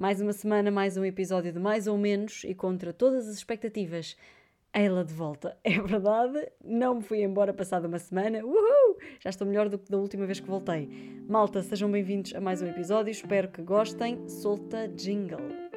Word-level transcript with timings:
Mais 0.00 0.20
uma 0.20 0.32
semana, 0.32 0.70
mais 0.70 0.96
um 0.96 1.04
episódio 1.04 1.52
de 1.52 1.58
Mais 1.58 1.88
ou 1.88 1.98
Menos 1.98 2.44
e 2.44 2.54
contra 2.54 2.92
todas 2.92 3.26
as 3.26 3.34
expectativas, 3.34 4.16
ela 4.72 5.04
de 5.04 5.12
volta. 5.12 5.58
É 5.64 5.80
verdade, 5.80 6.48
não 6.64 6.94
me 6.94 7.02
fui 7.02 7.20
embora 7.20 7.52
passada 7.52 7.88
uma 7.88 7.98
semana. 7.98 8.38
Uhul! 8.44 8.96
Já 9.18 9.30
estou 9.30 9.44
melhor 9.44 9.68
do 9.68 9.76
que 9.76 9.90
da 9.90 9.98
última 9.98 10.24
vez 10.24 10.38
que 10.38 10.46
voltei. 10.46 10.88
Malta, 11.28 11.64
sejam 11.64 11.90
bem-vindos 11.90 12.32
a 12.32 12.40
mais 12.40 12.62
um 12.62 12.68
episódio. 12.68 13.10
Espero 13.10 13.48
que 13.48 13.60
gostem. 13.60 14.28
Solta 14.28 14.86
jingle. 14.86 15.68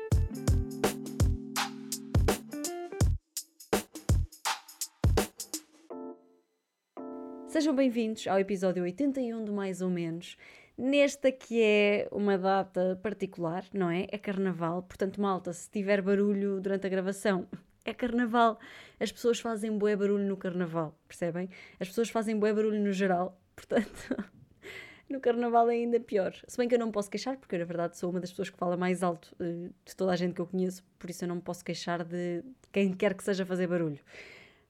Sejam 7.47 7.75
bem-vindos 7.75 8.27
ao 8.27 8.39
episódio 8.39 8.83
81 8.83 9.43
de 9.43 9.51
Mais 9.51 9.81
ou 9.81 9.89
Menos. 9.89 10.37
Nesta 10.77 11.31
que 11.31 11.61
é 11.61 12.07
uma 12.11 12.37
data 12.37 12.99
particular, 13.03 13.65
não 13.73 13.89
é? 13.89 14.07
É 14.11 14.17
carnaval, 14.17 14.81
portanto, 14.83 15.21
malta, 15.21 15.53
se 15.53 15.69
tiver 15.69 16.01
barulho 16.01 16.59
durante 16.59 16.87
a 16.87 16.89
gravação, 16.89 17.47
é 17.85 17.93
carnaval. 17.93 18.59
As 18.99 19.11
pessoas 19.11 19.39
fazem 19.39 19.77
bué 19.77 19.95
barulho 19.95 20.25
no 20.25 20.37
carnaval, 20.37 20.97
percebem? 21.07 21.49
As 21.79 21.87
pessoas 21.87 22.09
fazem 22.09 22.37
bué 22.37 22.53
barulho 22.53 22.79
no 22.79 22.91
geral, 22.91 23.39
portanto, 23.55 24.15
no 25.09 25.19
carnaval 25.19 25.69
é 25.69 25.73
ainda 25.73 25.99
pior. 25.99 26.33
Se 26.47 26.57
bem 26.57 26.67
que 26.67 26.75
eu 26.75 26.79
não 26.79 26.87
me 26.87 26.93
posso 26.93 27.09
queixar, 27.09 27.37
porque 27.37 27.55
eu, 27.55 27.59
na 27.59 27.65
verdade, 27.65 27.97
sou 27.97 28.09
uma 28.09 28.19
das 28.19 28.31
pessoas 28.31 28.49
que 28.49 28.57
fala 28.57 28.77
mais 28.77 29.03
alto 29.03 29.35
uh, 29.39 29.73
de 29.85 29.95
toda 29.95 30.13
a 30.13 30.15
gente 30.15 30.33
que 30.33 30.41
eu 30.41 30.47
conheço, 30.47 30.83
por 30.97 31.09
isso 31.09 31.23
eu 31.23 31.27
não 31.27 31.35
me 31.35 31.41
posso 31.41 31.63
queixar 31.63 32.03
de 32.03 32.43
quem 32.71 32.93
quer 32.93 33.13
que 33.13 33.23
seja 33.23 33.45
fazer 33.45 33.67
barulho. 33.67 33.99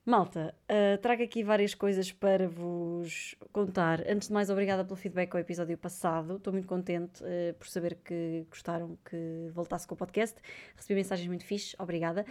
Malta, 0.03 0.55
uh, 0.63 0.97
trago 0.99 1.21
aqui 1.21 1.43
várias 1.43 1.75
coisas 1.75 2.11
para 2.11 2.47
vos 2.47 3.35
contar. 3.53 4.01
Antes 4.09 4.29
de 4.29 4.33
mais, 4.33 4.49
obrigada 4.49 4.83
pelo 4.83 4.95
feedback 4.95 5.31
ao 5.35 5.39
episódio 5.39 5.77
passado. 5.77 6.37
Estou 6.37 6.51
muito 6.51 6.67
contente 6.67 7.23
uh, 7.23 7.53
por 7.53 7.67
saber 7.67 7.99
que 8.03 8.43
gostaram 8.49 8.97
que 9.05 9.51
voltasse 9.53 9.85
com 9.85 9.93
o 9.93 9.97
podcast. 9.97 10.35
Recebi 10.75 10.95
mensagens 10.95 11.27
muito 11.27 11.45
fixes, 11.45 11.75
obrigada. 11.77 12.25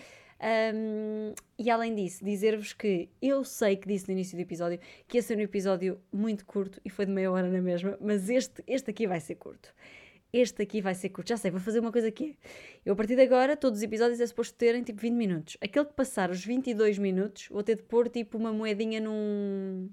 Um, 0.75 1.33
e 1.57 1.71
além 1.71 1.95
disso, 1.95 2.25
dizer-vos 2.25 2.73
que 2.73 3.09
eu 3.23 3.45
sei 3.45 3.77
que 3.77 3.87
disse 3.87 4.09
no 4.09 4.13
início 4.13 4.37
do 4.37 4.41
episódio 4.41 4.81
que 5.07 5.19
ia 5.19 5.23
ser 5.23 5.39
um 5.39 5.43
episódio 5.43 6.01
muito 6.13 6.45
curto 6.47 6.81
e 6.85 6.91
foi 6.91 7.07
de 7.07 7.13
meia 7.13 7.31
hora 7.31 7.49
na 7.49 7.61
mesma, 7.61 7.97
mas 8.01 8.29
este, 8.29 8.65
este 8.67 8.91
aqui 8.91 9.07
vai 9.07 9.21
ser 9.21 9.37
curto 9.37 9.73
este 10.33 10.63
aqui 10.63 10.81
vai 10.81 10.95
ser 10.95 11.09
curto. 11.11 11.29
Já 11.29 11.37
sei, 11.37 11.51
vou 11.51 11.61
fazer 11.61 11.81
uma 11.81 11.91
coisa 11.91 12.09
aqui. 12.09 12.37
Eu, 12.85 12.93
a 12.93 12.97
partir 12.97 13.17
de 13.17 13.23
agora, 13.23 13.57
todos 13.57 13.79
os 13.79 13.83
episódios 13.83 14.21
é 14.21 14.27
suposto 14.27 14.57
terem 14.57 14.83
tipo 14.83 15.01
20 15.01 15.15
minutos. 15.15 15.57
Aquele 15.61 15.87
que 15.87 15.95
passar 15.95 16.31
os 16.31 16.45
22 16.45 16.99
minutos, 16.99 17.49
vou 17.51 17.63
ter 17.63 17.77
de 17.77 17.83
pôr 17.83 18.09
tipo 18.09 18.39
uma 18.39 18.53
moedinha 18.53 19.01
num. 19.01 19.91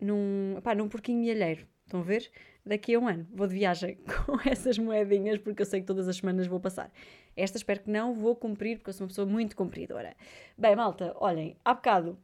num. 0.00 0.60
pá, 0.62 0.74
num 0.74 0.88
porquinho 0.88 1.18
milheiro. 1.18 1.66
Estão 1.84 2.00
a 2.00 2.02
ver? 2.02 2.30
Daqui 2.64 2.94
a 2.94 2.98
um 2.98 3.08
ano 3.08 3.26
vou 3.32 3.46
de 3.46 3.54
viagem 3.54 3.96
com 4.26 4.36
essas 4.48 4.78
moedinhas, 4.78 5.38
porque 5.38 5.62
eu 5.62 5.66
sei 5.66 5.80
que 5.80 5.86
todas 5.86 6.06
as 6.08 6.16
semanas 6.16 6.46
vou 6.46 6.60
passar. 6.60 6.92
Esta 7.36 7.56
espero 7.56 7.80
que 7.80 7.90
não, 7.90 8.14
vou 8.14 8.36
cumprir, 8.36 8.78
porque 8.78 8.90
eu 8.90 8.94
sou 8.94 9.04
uma 9.04 9.08
pessoa 9.08 9.26
muito 9.26 9.56
cumpridora. 9.56 10.14
Bem, 10.56 10.76
malta, 10.76 11.14
olhem, 11.18 11.56
há 11.64 11.72
bocado 11.72 12.18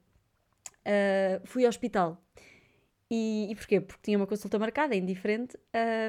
uh, 0.85 1.47
fui 1.47 1.65
ao 1.65 1.69
hospital 1.69 2.23
e, 3.11 3.49
e 3.51 3.55
porquê? 3.55 3.81
Porque 3.81 4.03
tinha 4.03 4.17
uma 4.17 4.27
consulta 4.27 4.59
marcada, 4.59 4.95
indiferente. 4.95 5.57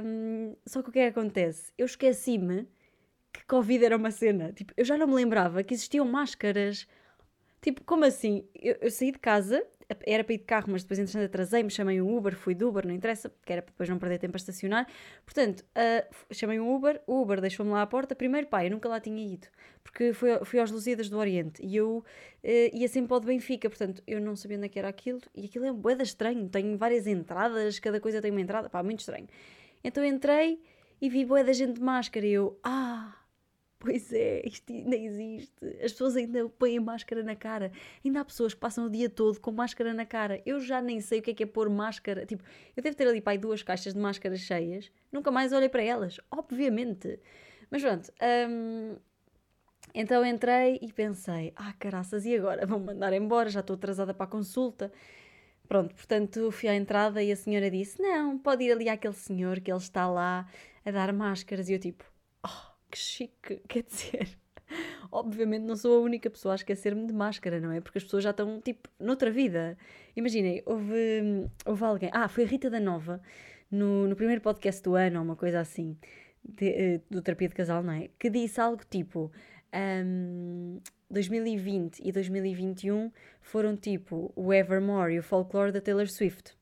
Um, 0.03 0.55
só 0.65 0.81
que 0.81 0.89
o 0.89 0.91
que 0.91 0.99
é 0.99 1.11
que 1.11 1.19
acontece? 1.19 1.71
Eu 1.77 1.85
esqueci-me 1.85 2.67
que 3.33 3.45
Covid 3.45 3.83
era 3.85 3.97
uma 3.97 4.11
cena. 4.11 4.53
Tipo, 4.53 4.73
eu 4.77 4.85
já 4.85 4.97
não 4.97 5.07
me 5.07 5.16
lembrava 5.16 5.63
que 5.63 5.73
existiam 5.73 6.05
máscaras. 6.05 6.88
Tipo, 7.61 7.83
como 7.83 8.05
assim? 8.05 8.47
Eu, 8.55 8.77
eu 8.81 8.91
saí 8.91 9.11
de 9.11 9.19
casa 9.19 9.66
era 10.05 10.23
para 10.23 10.33
ir 10.33 10.38
de 10.39 10.44
carro, 10.44 10.67
mas 10.69 10.83
depois 10.83 11.00
entretanto 11.00 11.25
atrasei-me, 11.25 11.69
chamei 11.69 12.02
um 12.02 12.17
Uber, 12.17 12.36
fui 12.36 12.55
de 12.55 12.64
Uber, 12.64 12.86
não 12.86 12.94
interessa, 12.94 13.30
porque 13.30 13.52
era 13.52 13.61
para 13.61 13.72
depois 13.72 13.89
não 13.89 14.00
perder 14.00 14.19
tempo 14.19 14.36
a 14.36 14.38
estacionar. 14.38 14.88
Portanto, 15.25 15.61
uh, 15.61 16.33
chamei 16.33 16.59
um 16.59 16.73
Uber, 16.73 17.02
o 17.05 17.22
Uber 17.22 17.41
deixou-me 17.41 17.72
lá 17.72 17.81
à 17.81 17.88
porta. 17.88 18.16
Primeiro, 18.16 18.47
pai, 18.47 18.67
eu 18.67 18.72
nunca 18.72 18.89
lá 18.89 19.00
tinha 19.00 19.33
ido, 19.33 19.47
porque 19.83 20.13
fui, 20.13 20.30
fui 20.44 20.59
aos 20.59 20.72
Lusíadas 20.72 21.09
do 21.09 21.17
Oriente 21.17 21.63
e 21.66 21.75
eu 21.75 21.97
uh, 21.97 22.03
ia 22.44 22.88
sempre 22.88 23.13
ao 23.13 23.19
de 23.19 23.28
Benfica, 23.28 23.69
portanto, 23.69 24.02
eu 24.08 24.19
não 24.19 24.36
sabia 24.36 24.58
onde 24.58 24.66
é 24.66 24.69
que 24.69 24.80
era 24.80 24.89
aquilo 24.89 25.22
e 25.35 25.45
aquilo 25.45 25.66
é 25.66 25.72
um 25.72 25.75
boeda 25.75 26.03
estranho, 26.03 26.47
tem 26.50 26.75
várias 26.78 27.07
entradas, 27.07 27.79
cada 27.79 28.00
coisa 28.00 28.22
tem 28.22 28.31
uma 28.31 28.41
entrada, 28.41 28.69
pá, 28.69 28.81
muito 28.81 29.00
estranho. 29.00 29.28
Então 29.84 30.03
entrei 30.03 30.59
e 31.01 31.09
vi 31.09 31.25
boeda 31.25 31.53
gente 31.53 31.74
de 31.74 31.81
máscara 31.81 32.25
e 32.25 32.31
eu, 32.31 32.59
ah 32.63 33.25
Pois 33.80 34.12
é, 34.13 34.41
isto 34.46 34.72
ainda 34.72 34.96
existe. 34.96 35.53
As 35.84 35.91
pessoas 35.91 36.16
ainda 36.16 36.50
põem 36.50 36.80
máscara 36.80 37.22
na 37.22 37.36
cara. 37.36 37.72
Ainda 38.03 38.22
há 38.22 38.25
pessoas 38.25 38.53
que 38.53 38.59
passam 38.59 38.86
o 38.86 38.90
dia 38.90 39.09
todo 39.09 39.40
com 39.40 39.52
máscara 39.52 39.94
na 39.94 40.06
cara. 40.06 40.41
Eu 40.46 40.59
já 40.59 40.81
nem 40.81 41.00
sei 41.02 41.19
o 41.19 41.22
que 41.22 41.31
é 41.31 41.34
que 41.34 41.44
é 41.44 41.46
pôr 41.46 41.69
máscara. 41.69 42.25
Tipo, 42.25 42.44
eu 42.75 42.81
devo 42.81 42.96
ter 42.96 43.08
ali 43.08 43.22
pai 43.22 43.38
duas 43.38 43.62
caixas 43.62 43.94
de 43.94 44.00
máscaras 44.00 44.40
cheias. 44.40 44.91
Nunca 45.12 45.30
mais 45.30 45.53
olhei 45.53 45.69
para 45.69 45.84
elas, 45.84 46.19
obviamente. 46.31 47.19
Mas 47.69 47.81
pronto. 47.81 48.12
Hum, 48.50 48.96
então 49.94 50.25
entrei 50.25 50.80
e 50.81 50.92
pensei: 50.92 51.53
ah, 51.56 51.74
caraças, 51.74 52.25
e 52.25 52.36
agora? 52.36 52.66
Vão 52.66 52.80
mandar 52.80 53.13
embora, 53.13 53.50
já 53.50 53.59
estou 53.59 53.75
atrasada 53.75 54.13
para 54.13 54.25
a 54.25 54.30
consulta. 54.30 54.92
Pronto, 55.68 55.96
portanto 55.96 56.52
fui 56.52 56.69
à 56.69 56.75
entrada 56.75 57.22
e 57.24 57.31
a 57.31 57.36
senhora 57.36 57.69
disse: 57.69 58.02
não, 58.02 58.38
pode 58.38 58.63
ir 58.63 58.72
ali 58.72 58.90
àquele 58.90 59.13
senhor 59.13 59.59
que 59.59 59.72
ele 59.72 59.80
está 59.80 60.07
lá 60.07 60.47
a 60.86 60.92
dar 60.92 61.12
máscaras. 61.13 61.69
E 61.69 61.74
eu, 61.74 61.80
tipo, 61.80 62.03
que 62.95 63.00
chique, 63.00 63.61
quer 63.67 63.83
dizer. 63.83 64.29
Obviamente 65.11 65.63
não 65.63 65.75
sou 65.75 65.97
a 65.97 66.01
única 66.01 66.29
pessoa 66.29 66.53
a 66.53 66.56
esquecer-me 66.56 67.06
de 67.06 67.13
máscara, 67.13 67.59
não 67.59 67.72
é? 67.72 67.81
Porque 67.81 67.97
as 67.97 68.03
pessoas 68.03 68.23
já 68.23 68.31
estão, 68.31 68.61
tipo, 68.61 68.89
noutra 69.00 69.29
vida. 69.29 69.78
Imaginei, 70.16 70.63
houve, 70.66 71.50
houve 71.66 71.83
alguém. 71.83 72.09
Ah, 72.13 72.28
foi 72.28 72.45
a 72.45 72.47
Rita 72.47 72.69
da 72.69 72.79
Nova, 72.79 73.22
no, 73.69 74.07
no 74.07 74.16
primeiro 74.16 74.41
podcast 74.41 74.81
do 74.81 74.95
ano, 74.95 75.19
ou 75.19 75.25
uma 75.25 75.35
coisa 75.35 75.59
assim, 75.59 75.97
de, 76.44 76.67
eh, 76.69 77.01
do 77.09 77.22
Terapia 77.22 77.50
de 77.50 77.56
Casal, 77.56 77.83
não 77.83 77.94
é? 77.94 78.09
Que 78.17 78.29
disse 78.29 78.59
algo 78.59 78.83
tipo. 78.89 79.31
Um, 79.73 80.79
2020 81.09 82.00
e 82.03 82.12
2021 82.12 83.12
foram 83.41 83.75
tipo 83.75 84.31
o 84.35 84.53
Evermore 84.53 85.13
e 85.13 85.19
o 85.19 85.23
Folklore 85.23 85.72
da 85.72 85.79
Taylor 85.79 86.07
Swift 86.07 86.56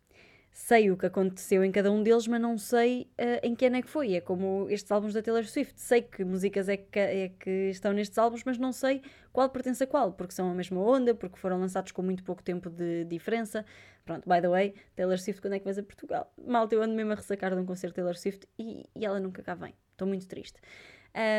sei 0.54 0.92
o 0.92 0.96
que 0.96 1.08
aconteceu 1.08 1.64
em 1.64 1.72
cada 1.72 1.92
um 1.92 2.04
deles, 2.04 2.28
mas 2.28 2.40
não 2.40 2.60
sei 2.60 3.10
uh, 3.20 3.46
em 3.46 3.56
que 3.56 3.66
ano 3.66 3.78
é 3.78 3.82
que 3.82 3.90
foi. 3.90 4.14
É 4.14 4.22
como 4.22 4.68
estes 4.70 4.92
álbuns 4.92 5.12
da 5.12 5.22
Taylor 5.22 5.44
Swift. 5.46 5.82
Sei 5.82 6.04
que 6.04 6.24
músicas 6.24 6.70
é 6.70 6.78
que, 6.78 7.00
é 7.00 7.30
que 7.40 7.50
estão 7.72 7.92
nestes 7.92 8.18
álbuns, 8.20 8.44
mas 8.46 8.60
não 8.60 8.72
sei 8.72 9.02
qual 9.32 9.50
pertence 9.50 9.84
a 9.84 9.88
qual, 9.88 10.14
porque 10.14 10.32
são 10.32 10.52
a 10.52 10.54
mesma 10.54 10.80
onda, 10.80 11.16
porque 11.16 11.38
foram 11.40 11.60
lançados 11.60 11.92
com 11.92 12.04
muito 12.04 12.24
pouco 12.24 12.44
tempo 12.44 12.70
de 12.70 13.04
diferença. 13.06 13.66
Pronto, 14.06 14.30
by 14.30 14.42
the 14.42 14.48
way, 14.48 14.76
Taylor 14.96 15.18
Swift, 15.18 15.42
quando 15.42 15.54
é 15.54 15.60
que 15.60 15.66
vais 15.66 15.80
a 15.80 15.84
Portugal? 15.84 16.32
Malta, 16.46 16.76
eu 16.76 16.84
ando 16.84 16.94
mesmo 16.94 17.12
a 17.12 17.16
ressacar 17.16 17.56
de 17.56 17.60
um 17.60 17.66
concerto 17.66 17.96
Taylor 17.96 18.16
Swift 18.16 18.48
e, 18.60 18.84
e 18.96 19.06
ela 19.06 19.20
nunca 19.20 19.42
cá 19.42 19.56
vem. 19.56 19.74
Estou 19.92 20.08
muito 20.08 20.28
triste. 20.28 20.62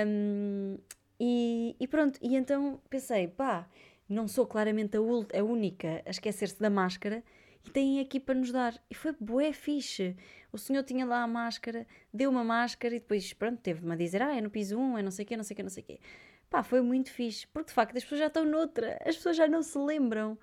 Um, 0.06 0.76
e, 1.20 1.76
e, 1.78 1.86
pronto, 1.86 2.19
e 2.20 2.34
então 2.34 2.81
pensei, 2.91 3.28
pá, 3.28 3.69
não 4.08 4.26
sou 4.26 4.44
claramente 4.44 4.96
a, 4.96 5.00
a 5.00 5.44
única 5.44 6.02
a 6.04 6.10
esquecer-se 6.10 6.58
da 6.60 6.69
máscara 6.69 7.22
têm 7.70 8.00
aqui 8.00 8.20
para 8.20 8.34
nos 8.34 8.52
dar. 8.52 8.75
E 8.91 8.94
foi 8.94 9.12
bué 9.19 9.52
fixe. 9.52 10.16
O 10.52 10.58
senhor 10.58 10.84
tinha 10.84 11.04
lá 11.04 11.22
a 11.22 11.26
máscara, 11.26 11.86
deu 12.12 12.30
uma 12.30 12.44
máscara 12.44 12.94
e 12.94 13.00
depois, 13.00 13.32
pronto, 13.32 13.60
teve-me 13.60 13.92
a 13.92 13.97
dizer, 13.97 14.22
ah, 14.22 14.36
é 14.36 14.41
no 14.41 14.50
piso 14.50 14.78
1, 14.78 14.98
é 14.98 15.02
não 15.02 15.10
sei 15.10 15.25
o 15.25 15.28
quê, 15.28 15.36
não 15.36 15.44
sei 15.44 15.54
o 15.54 15.56
quê, 15.56 15.62
não 15.62 15.70
sei 15.70 15.82
o 15.82 15.86
quê. 15.86 16.00
Pá, 16.48 16.62
foi 16.62 16.80
muito 16.80 17.10
fixe, 17.10 17.47
porque 17.48 17.69
de 17.69 17.75
facto 17.75 17.97
as 17.97 18.04
pessoas 18.04 18.20
já 18.20 18.26
estão 18.28 18.44
noutra, 18.44 18.97
as 19.04 19.16
pessoas 19.16 19.36
já 19.36 19.48
não 19.48 19.62
se 19.62 19.78
lembram. 19.78 20.38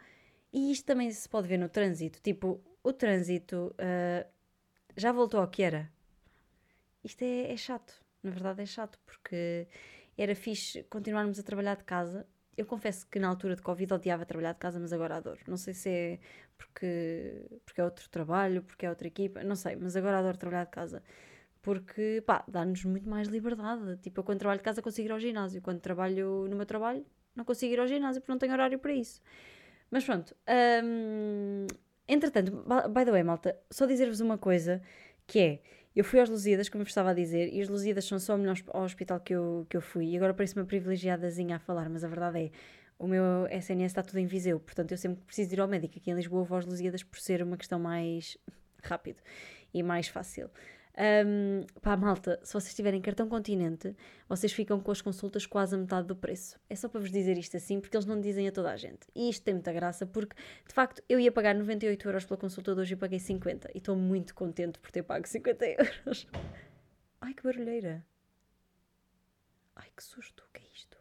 E 0.51 0.71
isto 0.71 0.85
também 0.85 1.09
se 1.11 1.29
pode 1.29 1.47
ver 1.47 1.57
no 1.57 1.69
trânsito. 1.69 2.19
Tipo, 2.21 2.61
o 2.83 2.91
trânsito 2.91 3.73
uh, 3.79 4.27
já 4.97 5.11
voltou 5.11 5.39
ao 5.39 5.47
que 5.47 5.63
era. 5.63 5.89
Isto 7.03 7.23
é, 7.23 7.51
é 7.53 7.57
chato, 7.57 7.93
na 8.21 8.31
verdade 8.31 8.61
é 8.61 8.65
chato, 8.65 8.99
porque 9.05 9.67
era 10.17 10.35
fixe 10.35 10.83
continuarmos 10.83 11.39
a 11.39 11.43
trabalhar 11.43 11.75
de 11.75 11.83
casa 11.83 12.27
eu 12.57 12.65
confesso 12.65 13.07
que 13.07 13.19
na 13.19 13.27
altura 13.27 13.55
de 13.55 13.61
Covid 13.61 13.93
odiava 13.93 14.25
trabalhar 14.25 14.53
de 14.53 14.59
casa, 14.59 14.79
mas 14.79 14.91
agora 14.91 15.15
adoro. 15.15 15.39
Não 15.47 15.57
sei 15.57 15.73
se 15.73 15.89
é 15.89 16.19
porque, 16.61 17.59
porque 17.65 17.81
é 17.81 17.83
outro 17.83 18.09
trabalho, 18.09 18.61
porque 18.63 18.85
é 18.85 18.89
outra 18.89 19.07
equipa, 19.07 19.43
não 19.43 19.55
sei, 19.55 19.75
mas 19.75 19.95
agora 19.95 20.19
adoro 20.19 20.37
trabalhar 20.37 20.65
de 20.65 20.71
casa. 20.71 21.03
Porque, 21.61 22.23
pá, 22.25 22.43
dá-nos 22.47 22.83
muito 22.85 23.07
mais 23.09 23.27
liberdade. 23.27 23.97
Tipo, 23.97 24.21
eu 24.21 24.23
quando 24.23 24.39
trabalho 24.39 24.59
de 24.59 24.63
casa 24.63 24.81
consigo 24.81 25.07
ir 25.09 25.11
ao 25.11 25.19
ginásio. 25.19 25.61
Quando 25.61 25.79
trabalho 25.79 26.47
no 26.49 26.55
meu 26.55 26.65
trabalho, 26.65 27.05
não 27.35 27.45
consigo 27.45 27.73
ir 27.73 27.79
ao 27.79 27.87
ginásio 27.87 28.19
porque 28.21 28.31
não 28.31 28.39
tenho 28.39 28.53
horário 28.53 28.79
para 28.79 28.93
isso. 28.93 29.21
Mas 29.91 30.03
pronto. 30.03 30.35
Hum, 30.83 31.67
entretanto, 32.07 32.51
by 32.89 33.05
the 33.05 33.11
way, 33.11 33.23
malta, 33.23 33.55
só 33.69 33.85
dizer-vos 33.85 34.21
uma 34.21 34.37
coisa 34.37 34.81
que 35.27 35.39
é 35.39 35.61
eu 35.95 36.03
fui 36.05 36.19
aos 36.19 36.29
Lusíadas, 36.29 36.69
como 36.69 36.83
eu 36.83 36.87
estava 36.87 37.11
a 37.11 37.13
dizer, 37.13 37.53
e 37.53 37.61
os 37.61 37.67
Lusíadas 37.67 38.05
são 38.05 38.17
só 38.17 38.35
o 38.35 38.37
melhor 38.37 38.55
hospital 38.73 39.19
que 39.19 39.33
eu, 39.33 39.67
que 39.69 39.75
eu 39.75 39.81
fui. 39.81 40.07
E 40.07 40.15
agora 40.15 40.33
parece 40.33 40.55
uma 40.55 40.65
privilegiadazinha 40.65 41.57
a 41.57 41.59
falar, 41.59 41.89
mas 41.89 42.03
a 42.03 42.07
verdade 42.07 42.39
é, 42.39 42.51
o 43.01 43.07
meu 43.07 43.47
SNS 43.49 43.91
está 43.91 44.03
tudo 44.03 44.19
em 44.19 44.25
Viseu, 44.25 44.59
portanto 44.59 44.91
eu 44.91 44.97
sempre 44.97 45.23
preciso 45.23 45.53
ir 45.53 45.59
ao 45.59 45.67
médico. 45.67 45.97
Aqui 45.97 46.11
em 46.11 46.13
Lisboa 46.13 46.43
vou 46.43 46.55
aos 46.55 46.65
Lusíadas 46.65 47.03
por 47.03 47.19
ser 47.19 47.41
uma 47.41 47.57
questão 47.57 47.79
mais 47.79 48.37
rápido 48.83 49.21
e 49.73 49.81
mais 49.81 50.07
fácil. 50.07 50.49
Um, 51.25 51.65
pá, 51.81 51.95
malta, 51.95 52.39
se 52.43 52.53
vocês 52.53 52.75
tiverem 52.75 53.01
cartão 53.01 53.27
continente, 53.27 53.95
vocês 54.27 54.51
ficam 54.51 54.79
com 54.79 54.91
as 54.91 55.01
consultas 55.01 55.45
quase 55.45 55.73
a 55.73 55.77
metade 55.77 56.07
do 56.07 56.15
preço. 56.15 56.59
É 56.69 56.75
só 56.75 56.89
para 56.89 56.99
vos 56.99 57.11
dizer 57.11 57.37
isto 57.37 57.55
assim, 57.55 57.79
porque 57.79 57.95
eles 57.95 58.05
não 58.05 58.19
dizem 58.19 58.47
a 58.47 58.51
toda 58.51 58.71
a 58.71 58.75
gente. 58.75 59.07
E 59.15 59.29
isto 59.29 59.43
tem 59.43 59.53
muita 59.53 59.71
graça, 59.71 60.05
porque 60.05 60.35
de 60.67 60.73
facto 60.73 61.01
eu 61.07 61.19
ia 61.19 61.31
pagar 61.31 61.55
98 61.55 62.07
euros 62.07 62.25
pela 62.25 62.37
consulta 62.37 62.75
de 62.75 62.81
hoje 62.81 62.93
e 62.93 62.97
paguei 62.97 63.19
50. 63.19 63.69
E 63.73 63.77
estou 63.77 63.95
muito 63.95 64.35
contente 64.35 64.79
por 64.79 64.91
ter 64.91 65.03
pago 65.03 65.27
50 65.27 65.65
euros. 65.65 66.27
Ai 67.21 67.33
que 67.33 67.43
barulheira! 67.43 68.05
que 70.01 70.03
susto, 70.03 70.43
o 70.43 70.51
que 70.51 70.63
é 70.63 70.67
isto? 70.73 70.97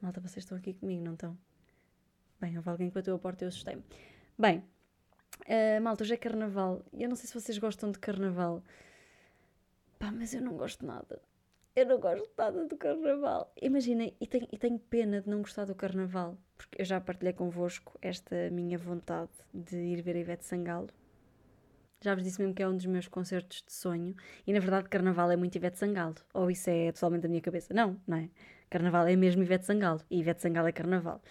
Malta, 0.00 0.20
vocês 0.20 0.44
estão 0.44 0.56
aqui 0.58 0.74
comigo, 0.74 1.02
não 1.02 1.14
estão? 1.14 1.36
Bem, 2.40 2.56
houve 2.56 2.68
alguém 2.68 2.88
que 2.88 2.94
bateu 2.94 3.14
a 3.14 3.18
porta 3.18 3.44
e 3.44 3.46
eu 3.46 3.48
assustei-me. 3.48 3.82
Bem, 4.38 4.62
uh, 5.46 5.80
malta, 5.80 6.02
hoje 6.04 6.14
é 6.14 6.16
carnaval. 6.16 6.82
Eu 6.92 7.08
não 7.08 7.16
sei 7.16 7.26
se 7.26 7.34
vocês 7.34 7.56
gostam 7.58 7.90
de 7.90 7.98
carnaval. 7.98 8.62
Pá, 9.98 10.12
mas 10.12 10.34
eu 10.34 10.42
não 10.42 10.56
gosto 10.56 10.84
nada. 10.84 11.20
Eu 11.74 11.86
não 11.86 11.98
gosto 11.98 12.30
nada 12.36 12.64
do 12.64 12.76
carnaval. 12.76 13.52
Imaginem, 13.60 14.14
e 14.20 14.26
tenho, 14.26 14.46
e 14.52 14.58
tenho 14.58 14.78
pena 14.78 15.20
de 15.20 15.28
não 15.28 15.40
gostar 15.40 15.64
do 15.64 15.74
carnaval, 15.74 16.36
porque 16.56 16.80
eu 16.80 16.84
já 16.84 17.00
partilhei 17.00 17.32
convosco 17.32 17.98
esta 18.00 18.50
minha 18.50 18.78
vontade 18.78 19.30
de 19.52 19.76
ir 19.76 20.02
ver 20.02 20.16
a 20.16 20.20
Ivete 20.20 20.44
Sangalo. 20.44 20.88
Já 22.00 22.14
vos 22.14 22.22
disse 22.22 22.40
mesmo 22.40 22.54
que 22.54 22.62
é 22.62 22.68
um 22.68 22.76
dos 22.76 22.86
meus 22.86 23.08
concertos 23.08 23.62
de 23.66 23.72
sonho. 23.72 24.14
E 24.46 24.52
na 24.52 24.60
verdade, 24.60 24.88
carnaval 24.88 25.30
é 25.30 25.36
muito 25.36 25.56
Ivete 25.56 25.78
Sangalo. 25.78 26.16
Ou 26.34 26.50
isso 26.50 26.68
é 26.68 26.92
totalmente 26.92 27.22
da 27.22 27.28
minha 27.28 27.40
cabeça? 27.40 27.72
Não, 27.72 28.00
não 28.06 28.18
é? 28.18 28.30
Carnaval 28.68 29.06
é 29.06 29.16
mesmo 29.16 29.42
Ivete 29.42 29.64
Sangalo. 29.64 30.00
E 30.10 30.20
Ivete 30.20 30.42
Sangalo 30.42 30.68
é 30.68 30.72
carnaval. 30.72 31.22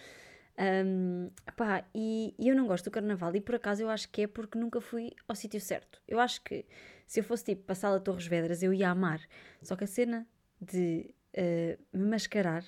Um, 0.58 1.30
pá, 1.54 1.84
e, 1.94 2.34
e, 2.38 2.48
eu 2.48 2.56
não 2.56 2.66
gosto 2.66 2.86
do 2.86 2.90
carnaval. 2.90 3.34
E 3.36 3.40
por 3.40 3.54
acaso 3.54 3.82
eu 3.82 3.90
acho 3.90 4.08
que 4.08 4.22
é 4.22 4.26
porque 4.26 4.58
nunca 4.58 4.80
fui 4.80 5.12
ao 5.28 5.36
sítio 5.36 5.60
certo. 5.60 6.00
Eu 6.08 6.18
acho 6.18 6.42
que 6.42 6.64
se 7.06 7.20
eu 7.20 7.24
fosse 7.24 7.44
tipo 7.44 7.62
passar 7.62 7.94
a 7.94 8.00
Torres 8.00 8.26
Vedras, 8.26 8.62
eu 8.62 8.72
ia 8.72 8.90
amar. 8.90 9.20
Só 9.62 9.76
que 9.76 9.84
a 9.84 9.86
cena 9.86 10.26
de 10.60 11.14
uh, 11.36 11.96
me 11.96 12.04
mascarar 12.04 12.64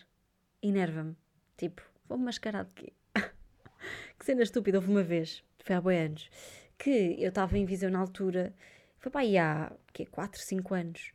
enerva-me. 0.63 1.17
Tipo, 1.57 1.83
vou-me 2.09 2.25
mascarar 2.25 2.65
de 2.65 2.75
quê? 2.75 2.93
que 4.19 4.25
cena 4.25 4.43
estúpida. 4.43 4.79
Houve 4.79 4.91
uma 4.91 5.03
vez, 5.03 5.43
foi 5.59 5.75
há 5.75 5.81
boi 5.81 5.99
anos, 5.99 6.31
que 6.79 7.17
eu 7.19 7.31
estava 7.31 7.59
em 7.59 7.65
Viseu 7.65 7.91
na 7.91 7.99
altura, 7.99 8.55
foi 8.99 9.11
para 9.11 9.23
aí 9.23 9.37
há 9.37 9.73
quê, 9.93 10.07
4, 10.07 10.41
5 10.41 10.75
anos, 10.75 11.13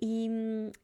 e, 0.00 0.28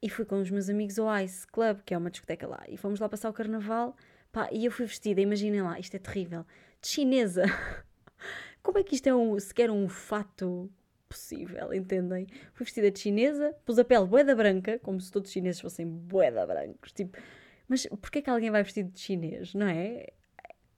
e 0.02 0.10
fui 0.10 0.24
com 0.24 0.40
os 0.40 0.50
meus 0.50 0.68
amigos 0.68 0.98
ao 0.98 1.18
Ice 1.20 1.46
Club, 1.46 1.80
que 1.84 1.94
é 1.94 1.98
uma 1.98 2.10
discoteca 2.10 2.46
lá, 2.46 2.64
e 2.68 2.76
fomos 2.76 3.00
lá 3.00 3.08
passar 3.08 3.30
o 3.30 3.32
carnaval, 3.32 3.96
pá, 4.30 4.48
e 4.52 4.64
eu 4.64 4.70
fui 4.70 4.86
vestida, 4.86 5.20
imaginem 5.20 5.62
lá, 5.62 5.78
isto 5.78 5.94
é 5.94 5.98
terrível, 5.98 6.44
de 6.80 6.88
chinesa. 6.88 7.44
Como 8.62 8.78
é 8.78 8.82
que 8.82 8.94
isto 8.94 9.06
é 9.06 9.14
um, 9.14 9.38
sequer 9.38 9.70
um 9.70 9.88
fato 9.88 10.70
possível, 11.08 11.72
entendem? 11.72 12.26
Fui 12.52 12.64
vestida 12.64 12.90
de 12.90 12.98
chinesa, 12.98 13.54
pus 13.64 13.78
a 13.78 13.84
pele 13.84 14.06
boeda 14.06 14.36
branca, 14.36 14.78
como 14.80 15.00
se 15.00 15.10
todos 15.10 15.28
os 15.30 15.32
chineses 15.32 15.60
fossem 15.60 15.86
boeda 15.86 16.46
brancos, 16.46 16.92
tipo, 16.92 17.16
mas 17.66 17.86
porquê 17.86 18.18
é 18.18 18.22
que 18.22 18.30
alguém 18.30 18.50
vai 18.50 18.62
vestido 18.62 18.90
de 18.90 19.00
chinês, 19.00 19.54
não 19.54 19.66
é? 19.66 20.06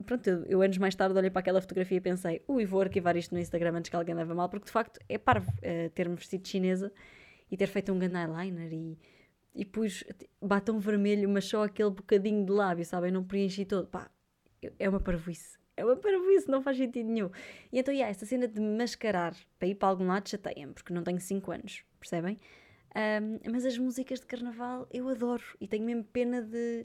Pronto, 0.04 0.28
eu, 0.28 0.62
anos 0.62 0.78
mais 0.78 0.94
tarde 0.94 1.16
olhei 1.16 1.30
para 1.30 1.40
aquela 1.40 1.60
fotografia 1.60 1.98
e 1.98 2.00
pensei, 2.00 2.42
ui, 2.48 2.64
vou 2.64 2.80
arquivar 2.80 3.16
isto 3.16 3.34
no 3.34 3.40
Instagram 3.40 3.76
antes 3.76 3.90
que 3.90 3.96
alguém 3.96 4.14
leve 4.14 4.32
mal, 4.34 4.48
porque 4.48 4.66
de 4.66 4.72
facto 4.72 4.98
é 5.08 5.18
parvo 5.18 5.50
uh, 5.50 5.90
ter-me 5.90 6.16
vestido 6.16 6.46
chinesa 6.46 6.92
e 7.50 7.56
ter 7.56 7.66
feito 7.66 7.92
um 7.92 7.98
grande 7.98 8.16
eyeliner 8.16 8.72
e, 8.72 8.98
e 9.54 9.64
pus 9.64 10.04
batom 10.40 10.78
vermelho, 10.78 11.28
mas 11.28 11.44
só 11.44 11.64
aquele 11.64 11.90
bocadinho 11.90 12.44
de 12.44 12.52
lábio, 12.52 12.84
sabem? 12.84 13.10
Não 13.10 13.24
preenchi 13.24 13.64
todo. 13.64 13.88
Pá, 13.88 14.10
é 14.78 14.88
uma 14.88 15.00
parvoíce. 15.00 15.58
É 15.76 15.84
uma 15.84 15.96
parvoíce, 15.96 16.48
não 16.48 16.62
faz 16.62 16.76
sentido 16.76 17.08
nenhum. 17.08 17.30
E 17.72 17.78
então, 17.78 17.92
yeah, 17.92 18.10
essa 18.10 18.26
cena 18.26 18.46
de 18.46 18.60
mascarar 18.60 19.34
para 19.58 19.68
ir 19.68 19.74
para 19.74 19.88
algum 19.88 20.06
lado 20.06 20.28
chateia-me, 20.28 20.74
porque 20.74 20.92
não 20.92 21.02
tenho 21.02 21.18
5 21.18 21.50
anos, 21.50 21.84
percebem? 21.98 22.38
Um, 22.94 23.50
mas 23.50 23.64
as 23.64 23.78
músicas 23.78 24.20
de 24.20 24.26
carnaval 24.26 24.88
eu 24.92 25.08
adoro 25.08 25.42
e 25.60 25.68
tenho 25.68 25.84
mesmo 25.84 26.04
pena 26.04 26.42
de 26.42 26.84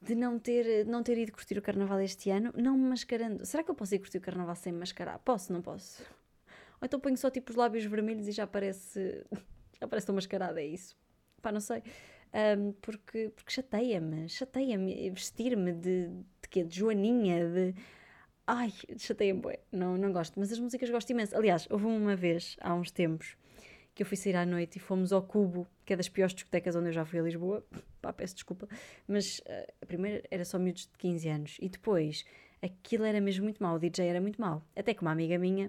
de 0.00 0.14
não 0.14 0.38
ter, 0.38 0.86
não 0.86 1.02
ter 1.02 1.18
ido 1.18 1.32
curtir 1.32 1.58
o 1.58 1.62
carnaval 1.62 2.00
este 2.00 2.30
ano, 2.30 2.52
não 2.56 2.76
me 2.76 2.88
mascarando. 2.88 3.44
Será 3.44 3.62
que 3.62 3.70
eu 3.70 3.74
posso 3.74 3.94
ir 3.94 3.98
curtir 3.98 4.18
o 4.18 4.20
carnaval 4.20 4.56
sem 4.56 4.72
mascarar? 4.72 5.18
Posso, 5.18 5.52
não 5.52 5.60
posso? 5.60 6.02
Ou 6.80 6.86
então 6.86 6.98
ponho 6.98 7.16
só 7.16 7.28
tipo 7.30 7.50
os 7.50 7.56
lábios 7.56 7.84
vermelhos 7.84 8.26
e 8.26 8.32
já 8.32 8.46
parece. 8.46 9.24
já 9.78 9.86
parece 9.86 10.06
tão 10.06 10.14
mascarada, 10.14 10.60
é 10.60 10.66
isso. 10.66 10.96
Pá, 11.42 11.52
não 11.52 11.60
sei. 11.60 11.82
Um, 12.32 12.72
porque, 12.80 13.30
porque 13.34 13.52
chateia-me, 13.52 14.28
chateia-me 14.28 15.10
vestir-me 15.10 15.72
de, 15.72 16.08
de 16.08 16.48
quê? 16.48 16.64
De 16.64 16.78
joaninha, 16.78 17.48
de. 17.48 17.74
Ai, 18.46 18.72
chateia-me, 18.96 19.42
não, 19.70 19.98
não 19.98 20.12
gosto. 20.12 20.40
Mas 20.40 20.50
as 20.50 20.58
músicas 20.58 20.88
gosto 20.90 21.10
imenso. 21.10 21.36
Aliás, 21.36 21.68
houve 21.70 21.84
uma 21.84 22.16
vez, 22.16 22.56
há 22.60 22.74
uns 22.74 22.90
tempos, 22.90 23.36
que 23.94 24.02
eu 24.02 24.06
fui 24.06 24.16
sair 24.16 24.36
à 24.36 24.46
noite 24.46 24.76
e 24.76 24.80
fomos 24.80 25.12
ao 25.12 25.22
Cubo, 25.22 25.66
que 25.90 25.94
é 25.94 25.96
das 25.96 26.08
piores 26.08 26.32
discotecas 26.32 26.76
onde 26.76 26.90
eu 26.90 26.92
já 26.92 27.04
fui 27.04 27.18
a 27.18 27.22
Lisboa. 27.22 27.66
Pá, 28.00 28.12
peço 28.12 28.36
desculpa. 28.36 28.68
Mas 29.08 29.40
uh, 29.40 29.72
a 29.82 29.86
primeira 29.86 30.22
era 30.30 30.44
só 30.44 30.56
miúdos 30.56 30.82
de 30.82 30.96
15 30.96 31.28
anos. 31.28 31.56
E 31.60 31.68
depois, 31.68 32.24
aquilo 32.62 33.02
era 33.02 33.20
mesmo 33.20 33.42
muito 33.42 33.60
mau. 33.60 33.74
O 33.74 33.78
DJ 33.80 34.06
era 34.06 34.20
muito 34.20 34.40
mau. 34.40 34.64
Até 34.76 34.94
que 34.94 35.02
uma 35.02 35.10
amiga 35.10 35.36
minha 35.36 35.68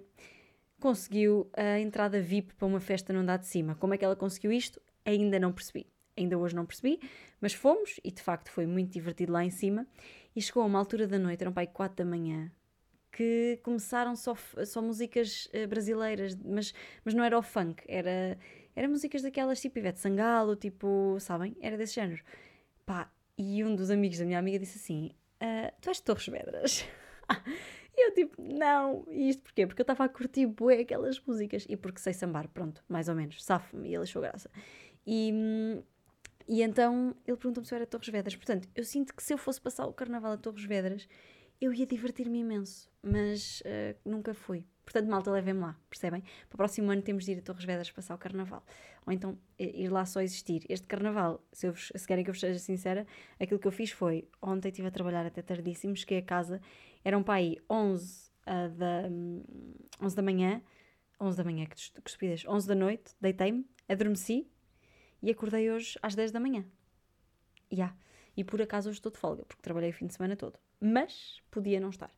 conseguiu 0.79 1.49
a 1.57 1.79
entrada 1.79 2.21
VIP 2.21 2.53
para 2.53 2.67
uma 2.67 2.79
festa 2.79 3.11
no 3.11 3.21
andar 3.21 3.37
de 3.37 3.47
cima. 3.47 3.73
Como 3.73 3.95
é 3.95 3.97
que 3.97 4.05
ela 4.05 4.15
conseguiu 4.15 4.51
isto? 4.51 4.79
Ainda 5.03 5.39
não 5.39 5.51
percebi. 5.51 5.87
Ainda 6.15 6.37
hoje 6.37 6.55
não 6.55 6.67
percebi, 6.67 6.99
mas 7.39 7.53
fomos 7.53 7.99
e 8.03 8.11
de 8.11 8.21
facto 8.21 8.51
foi 8.51 8.67
muito 8.67 8.91
divertido 8.91 9.33
lá 9.33 9.43
em 9.43 9.49
cima. 9.49 9.87
E 10.35 10.41
chegou 10.41 10.61
a 10.61 10.67
uma 10.67 10.77
altura 10.77 11.07
da 11.07 11.17
noite, 11.17 11.41
eram 11.41 11.51
pai 11.51 11.65
4 11.65 12.05
da 12.05 12.07
manhã, 12.07 12.51
que 13.11 13.59
começaram 13.63 14.15
só, 14.15 14.35
só 14.67 14.83
músicas 14.83 15.47
uh, 15.47 15.67
brasileiras, 15.67 16.35
mas, 16.35 16.75
mas 17.03 17.15
não 17.15 17.23
era 17.23 17.39
o 17.39 17.41
funk, 17.41 17.83
era, 17.87 18.37
era 18.75 18.87
músicas 18.87 19.21
daquelas 19.21 19.59
tipo 19.59 19.79
Ivete 19.79 19.99
Sangalo, 19.99 20.55
tipo, 20.55 21.17
sabem? 21.19 21.55
Era 21.61 21.77
desse 21.77 21.95
género. 21.95 22.23
Pá, 22.85 23.11
e 23.37 23.63
um 23.63 23.75
dos 23.75 23.89
amigos 23.89 24.17
da 24.17 24.25
minha 24.25 24.39
amiga 24.39 24.59
disse 24.59 24.77
assim: 24.77 25.11
uh, 25.41 25.73
Tu 25.81 25.89
és 25.89 25.97
de 25.97 26.03
Torres 26.03 26.27
Vedras? 26.27 26.85
e 27.95 28.07
eu 28.07 28.13
tipo, 28.13 28.41
não. 28.41 29.05
E 29.09 29.29
isto 29.29 29.43
porquê? 29.43 29.67
Porque 29.67 29.81
eu 29.81 29.83
estava 29.83 30.05
a 30.05 30.09
curtir 30.09 30.45
bué 30.45 30.79
aquelas 30.81 31.19
músicas 31.19 31.65
e 31.69 31.75
porque 31.75 31.99
sei 31.99 32.13
sambar, 32.13 32.47
pronto, 32.49 32.83
mais 32.87 33.09
ou 33.09 33.15
menos, 33.15 33.43
safo-me 33.43 33.89
e 33.89 33.95
ele 33.95 34.03
achou 34.03 34.21
graça. 34.21 34.49
E, 35.05 35.33
e 36.47 36.61
então 36.61 37.15
ele 37.27 37.37
perguntou-me 37.37 37.67
se 37.67 37.73
eu 37.73 37.77
era 37.77 37.85
Torres 37.85 38.07
Vedras. 38.07 38.35
Portanto, 38.35 38.69
eu 38.75 38.83
sinto 38.83 39.13
que 39.15 39.23
se 39.23 39.33
eu 39.33 39.37
fosse 39.37 39.59
passar 39.59 39.85
o 39.85 39.93
carnaval 39.93 40.33
a 40.33 40.37
Torres 40.37 40.63
Vedras 40.63 41.07
eu 41.61 41.71
ia 41.71 41.85
divertir-me 41.85 42.39
imenso, 42.39 42.89
mas 43.03 43.61
uh, 43.61 43.95
nunca 44.03 44.33
fui. 44.33 44.65
Portanto, 44.91 45.09
malta, 45.09 45.31
levem-me 45.31 45.61
lá, 45.61 45.79
percebem? 45.89 46.21
Para 46.21 46.55
o 46.55 46.57
próximo 46.57 46.91
ano 46.91 47.01
temos 47.01 47.23
de 47.23 47.31
ir 47.31 47.39
a 47.39 47.41
Torres 47.41 47.63
Vedras 47.63 47.89
passar 47.89 48.13
o 48.13 48.17
carnaval. 48.17 48.63
Ou 49.05 49.13
então 49.13 49.37
ir 49.57 49.89
lá 49.89 50.05
só 50.05 50.21
existir. 50.21 50.65
Este 50.67 50.85
carnaval, 50.85 51.41
se, 51.51 51.67
eu 51.67 51.73
vos, 51.73 51.91
se 51.95 52.07
querem 52.07 52.23
que 52.23 52.29
eu 52.29 52.33
vos 52.33 52.41
seja 52.41 52.59
sincera, 52.59 53.07
aquilo 53.39 53.59
que 53.59 53.67
eu 53.67 53.71
fiz 53.71 53.91
foi, 53.91 54.27
ontem 54.41 54.67
estive 54.67 54.87
a 54.87 54.91
trabalhar 54.91 55.25
até 55.25 55.41
tardíssimo, 55.41 55.95
cheguei 55.95 56.17
a 56.17 56.21
casa, 56.21 56.61
eram 57.05 57.23
para 57.23 57.35
aí 57.35 57.57
11, 57.69 58.31
uh, 58.41 58.69
da, 58.77 59.07
um, 59.09 59.43
11 60.01 60.15
da 60.15 60.21
manhã, 60.21 60.61
11 61.19 61.37
da 61.37 61.43
manhã, 61.43 61.65
que, 61.65 61.75
que 61.75 62.09
estupidez, 62.09 62.43
11 62.45 62.67
da 62.67 62.75
noite, 62.75 63.15
deitei-me, 63.21 63.65
adormeci 63.87 64.45
e 65.21 65.31
acordei 65.31 65.71
hoje 65.71 65.97
às 66.01 66.15
10 66.15 66.31
da 66.31 66.39
manhã. 66.39 66.65
Yeah. 67.71 67.95
E 68.35 68.43
por 68.43 68.61
acaso 68.61 68.89
hoje 68.89 68.99
estou 68.99 69.11
de 69.11 69.17
folga, 69.17 69.45
porque 69.45 69.61
trabalhei 69.61 69.91
o 69.91 69.93
fim 69.93 70.07
de 70.07 70.13
semana 70.13 70.35
todo 70.35 70.59
mas 70.81 71.39
podia 71.51 71.79
não 71.79 71.91
estar. 71.91 72.11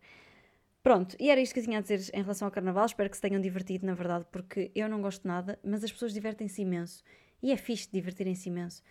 Pronto, 0.84 1.16
e 1.18 1.30
era 1.30 1.40
isto 1.40 1.54
que 1.54 1.62
eu 1.62 1.64
tinha 1.64 1.80
a 1.80 1.82
dizer 1.82 2.12
em 2.14 2.22
relação 2.22 2.46
ao 2.46 2.52
carnaval. 2.52 2.86
Espero 2.86 3.10
que 3.10 3.16
se 3.16 3.22
tenham 3.22 3.40
divertido, 3.40 3.86
na 3.86 3.94
verdade, 3.94 4.26
porque 4.30 4.70
eu 4.76 4.90
não 4.90 5.02
gosto 5.02 5.26
nada, 5.26 5.58
mas 5.64 5.82
as 5.82 5.92
pessoas 5.92 6.14
divertem-se 6.14 6.62
imenso. 6.62 7.02
E 7.42 7.54
é 7.54 7.58
fixe 7.58 7.90
divertirem-se 7.90 8.50
imenso. 8.50 8.84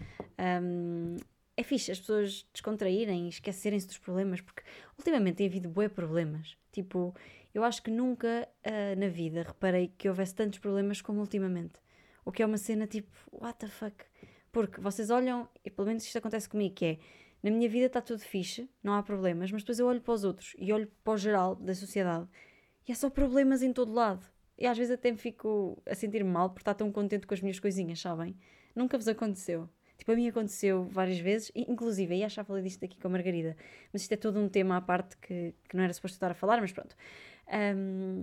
Um, 0.62 1.16
é 1.54 1.62
fixe 1.62 1.92
as 1.92 2.00
pessoas 2.00 2.49
descontraírem 2.50 3.28
esquecerem-se 3.28 3.87
dos 3.87 3.99
problemas, 3.99 4.40
porque 4.40 4.62
ultimamente 4.96 5.37
tem 5.37 5.46
havido 5.46 5.68
bué 5.68 5.87
problemas. 5.90 6.56
Tipo, 6.72 7.14
eu 7.52 7.62
acho 7.62 7.82
que 7.82 7.90
nunca 7.90 8.49
uh, 8.66 8.99
na 8.99 9.08
vida 9.08 9.42
reparei 9.42 9.92
que 9.99 10.08
houvesse 10.08 10.34
tantos 10.34 10.61
problemas 10.61 11.02
como 11.02 11.20
ultimamente. 11.20 11.75
O 12.25 12.32
que 12.32 12.42
é 12.42 12.46
uma 12.46 12.56
cena 12.56 12.87
tipo, 12.87 13.11
what 13.30 13.58
the 13.58 13.66
fuck? 13.66 13.96
Porque 14.50 14.80
vocês 14.80 15.11
olham, 15.11 15.46
e 15.62 15.70
pelo 15.70 15.88
menos 15.88 16.04
isto 16.04 16.16
acontece 16.16 16.49
comigo, 16.49 16.75
que 16.75 16.84
é 16.87 16.99
na 17.42 17.50
minha 17.50 17.68
vida 17.68 17.87
está 17.87 18.00
tudo 18.00 18.20
fixe, 18.20 18.68
não 18.82 18.94
há 18.94 19.02
problemas, 19.02 19.50
mas 19.50 19.62
depois 19.62 19.78
eu 19.78 19.87
olho 19.87 20.00
para 20.00 20.14
os 20.14 20.25
outros 20.25 20.54
e 20.58 20.72
olho 20.72 20.90
para 21.02 21.12
o 21.12 21.16
geral 21.16 21.56
da 21.56 21.75
sociedade 21.75 22.28
e 22.87 22.92
há 22.92 22.94
só 22.94 23.11
problemas 23.11 23.62
em 23.62 23.72
todo 23.72 23.92
lado. 23.92 24.25
E 24.58 24.66
às 24.66 24.78
vezes 24.78 24.92
até 24.92 25.11
me 25.11 25.18
fico 25.18 25.82
a 25.87 25.94
sentir 25.94 26.22
mal 26.25 26.50
por 26.50 26.61
estar 26.61 26.75
tão 26.75 26.92
contente 26.92 27.26
com 27.26 27.34
as 27.34 27.40
minhas 27.40 27.58
coisinhas, 27.58 28.00
sabem? 28.00 28.37
Nunca 28.75 28.96
vos 28.96 29.08
aconteceu. 29.08 29.68
Tipo, 29.99 30.12
a 30.12 30.16
mim 30.16 30.28
aconteceu 30.28 30.84
várias 30.84 31.18
vezes, 31.18 31.52
inclusive, 31.54 32.14
aí 32.14 32.28
já 32.28 32.44
falei 32.44 32.62
disto 32.62 32.84
aqui 32.84 32.99
com 32.99 33.06
a 33.08 33.11
Margarida, 33.11 33.56
mas 33.92 34.02
isto 34.02 34.12
é 34.12 34.16
todo 34.16 34.38
um 34.38 34.49
tema 34.49 34.76
à 34.76 34.80
parte 34.80 35.16
que, 35.16 35.54
que 35.68 35.76
não 35.76 35.84
era 35.84 35.92
suposto 35.92 36.16
estar 36.16 36.30
a 36.30 36.34
falar, 36.34 36.61
mas 36.61 36.72
pronto. 36.72 36.96
Um, 37.76 38.22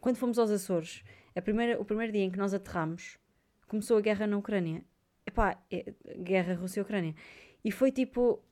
quando 0.00 0.16
fomos 0.16 0.38
aos 0.38 0.50
Açores, 0.50 1.02
primeira, 1.42 1.80
o 1.80 1.84
primeiro 1.84 2.12
dia 2.12 2.22
em 2.22 2.30
que 2.30 2.38
nós 2.38 2.54
aterramos, 2.54 3.18
começou 3.66 3.98
a 3.98 4.00
guerra 4.00 4.26
na 4.26 4.36
Ucrânia. 4.36 4.82
Epá, 5.26 5.62
é, 5.70 5.92
guerra 6.18 6.54
Rússia-Ucrânia. 6.54 7.14
E 7.64 7.70
foi 7.70 7.92
tipo 7.92 8.42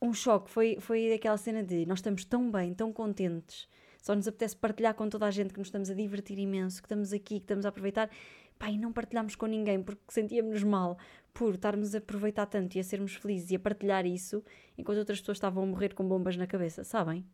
um 0.00 0.12
choque, 0.12 0.50
foi, 0.50 0.78
foi 0.80 1.12
aquela 1.12 1.36
cena 1.36 1.62
de 1.62 1.84
nós 1.86 1.98
estamos 1.98 2.24
tão 2.24 2.50
bem, 2.50 2.72
tão 2.72 2.92
contentes, 2.92 3.68
só 4.02 4.14
nos 4.14 4.26
apetece 4.26 4.56
partilhar 4.56 4.94
com 4.94 5.08
toda 5.08 5.26
a 5.26 5.30
gente 5.30 5.52
que 5.52 5.58
nos 5.58 5.68
estamos 5.68 5.90
a 5.90 5.94
divertir 5.94 6.38
imenso, 6.38 6.80
que 6.80 6.86
estamos 6.86 7.12
aqui, 7.12 7.36
que 7.36 7.44
estamos 7.44 7.66
a 7.66 7.68
aproveitar. 7.68 8.10
Pá, 8.58 8.70
e 8.70 8.76
não 8.76 8.92
partilhámos 8.92 9.34
com 9.36 9.46
ninguém 9.46 9.82
porque 9.82 10.02
sentíamos 10.08 10.62
mal 10.62 10.98
por 11.32 11.54
estarmos 11.54 11.94
a 11.94 11.98
aproveitar 11.98 12.44
tanto 12.46 12.76
e 12.76 12.80
a 12.80 12.84
sermos 12.84 13.14
felizes 13.14 13.50
e 13.50 13.56
a 13.56 13.58
partilhar 13.58 14.04
isso 14.04 14.44
enquanto 14.76 14.98
outras 14.98 15.20
pessoas 15.20 15.36
estavam 15.36 15.62
a 15.62 15.66
morrer 15.66 15.94
com 15.94 16.06
bombas 16.06 16.36
na 16.36 16.46
cabeça, 16.46 16.84
sabem? 16.84 17.24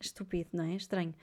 Estúpido, 0.00 0.50
não 0.54 0.64
é? 0.64 0.74
Estranho. 0.74 1.14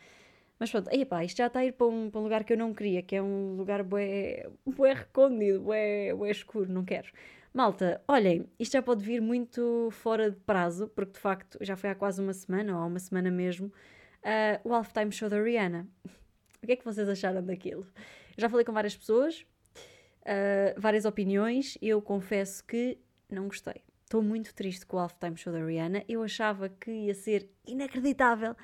Mas 0.59 0.69
pronto, 0.69 0.89
aí 0.91 1.05
pá, 1.05 1.23
isto 1.23 1.37
já 1.37 1.47
está 1.47 1.59
a 1.59 1.65
ir 1.65 1.71
para 1.71 1.87
um, 1.87 2.09
para 2.11 2.19
um 2.19 2.23
lugar 2.23 2.43
que 2.43 2.53
eu 2.53 2.57
não 2.57 2.73
queria, 2.73 3.01
que 3.01 3.15
é 3.15 3.21
um 3.21 3.55
lugar 3.55 3.81
bué, 3.81 4.49
bué 4.65 4.93
recôndito, 4.93 5.61
bué, 5.61 6.13
bué 6.13 6.29
escuro, 6.29 6.71
não 6.71 6.83
quero. 6.83 7.07
Malta, 7.51 8.01
olhem, 8.07 8.47
isto 8.59 8.73
já 8.73 8.81
pode 8.81 9.03
vir 9.03 9.19
muito 9.19 9.89
fora 9.91 10.29
de 10.29 10.37
prazo, 10.37 10.87
porque 10.89 11.13
de 11.13 11.19
facto 11.19 11.57
já 11.61 11.75
foi 11.75 11.89
há 11.89 11.95
quase 11.95 12.21
uma 12.21 12.33
semana, 12.33 12.75
ou 12.75 12.83
há 12.83 12.85
uma 12.85 12.99
semana 12.99 13.31
mesmo, 13.31 13.67
uh, 13.67 14.69
o 14.69 14.73
Halftime 14.73 15.11
Show 15.11 15.29
da 15.29 15.41
Rihanna. 15.41 15.87
o 16.61 16.65
que 16.65 16.73
é 16.73 16.75
que 16.75 16.85
vocês 16.85 17.09
acharam 17.09 17.43
daquilo? 17.43 17.87
Eu 18.37 18.41
já 18.41 18.49
falei 18.49 18.63
com 18.63 18.71
várias 18.71 18.95
pessoas, 18.95 19.45
uh, 20.21 20.79
várias 20.79 21.05
opiniões, 21.05 21.75
e 21.81 21.89
eu 21.89 21.99
confesso 22.01 22.63
que 22.63 22.99
não 23.27 23.47
gostei. 23.47 23.81
Estou 24.03 24.21
muito 24.21 24.53
triste 24.53 24.85
com 24.85 24.97
o 24.97 24.99
Halftime 24.99 25.35
Show 25.35 25.51
da 25.51 25.63
Rihanna. 25.63 26.03
Eu 26.07 26.23
achava 26.23 26.69
que 26.69 26.89
ia 26.91 27.13
ser 27.13 27.49
inacreditável, 27.65 28.55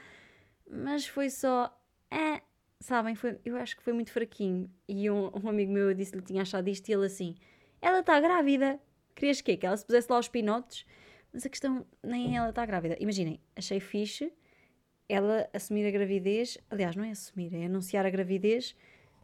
mas 0.67 1.05
foi 1.05 1.29
só. 1.29 1.75
Eh, 2.09 2.41
sabem, 2.79 3.13
foi, 3.13 3.39
eu 3.45 3.55
acho 3.57 3.77
que 3.77 3.83
foi 3.83 3.93
muito 3.93 4.11
fraquinho. 4.11 4.67
E 4.87 5.07
um, 5.09 5.29
um 5.43 5.47
amigo 5.47 5.71
meu 5.71 5.93
disse-lhe 5.93 6.21
que 6.21 6.29
tinha 6.29 6.41
achado 6.41 6.67
isto 6.67 6.89
e 6.89 6.93
ele 6.93 7.05
assim 7.05 7.35
ela 7.81 7.99
está 7.99 8.19
grávida. 8.19 8.79
Querias 9.15 9.41
quê? 9.41 9.57
Que 9.57 9.65
ela 9.65 9.77
se 9.77 9.85
pusesse 9.85 10.07
lá 10.09 10.17
aos 10.17 10.27
pinotes? 10.27 10.85
Mas 11.31 11.45
a 11.45 11.49
questão 11.49 11.85
nem 12.03 12.37
ela 12.37 12.49
está 12.49 12.65
grávida. 12.65 12.97
Imaginem, 12.99 13.39
achei 13.55 13.79
fixe 13.79 14.31
ela 15.07 15.47
assumir 15.53 15.87
a 15.87 15.91
gravidez. 15.91 16.57
Aliás, 16.69 16.95
não 16.95 17.03
é 17.03 17.11
assumir, 17.11 17.53
é 17.53 17.65
anunciar 17.65 18.05
a 18.05 18.09
gravidez 18.09 18.75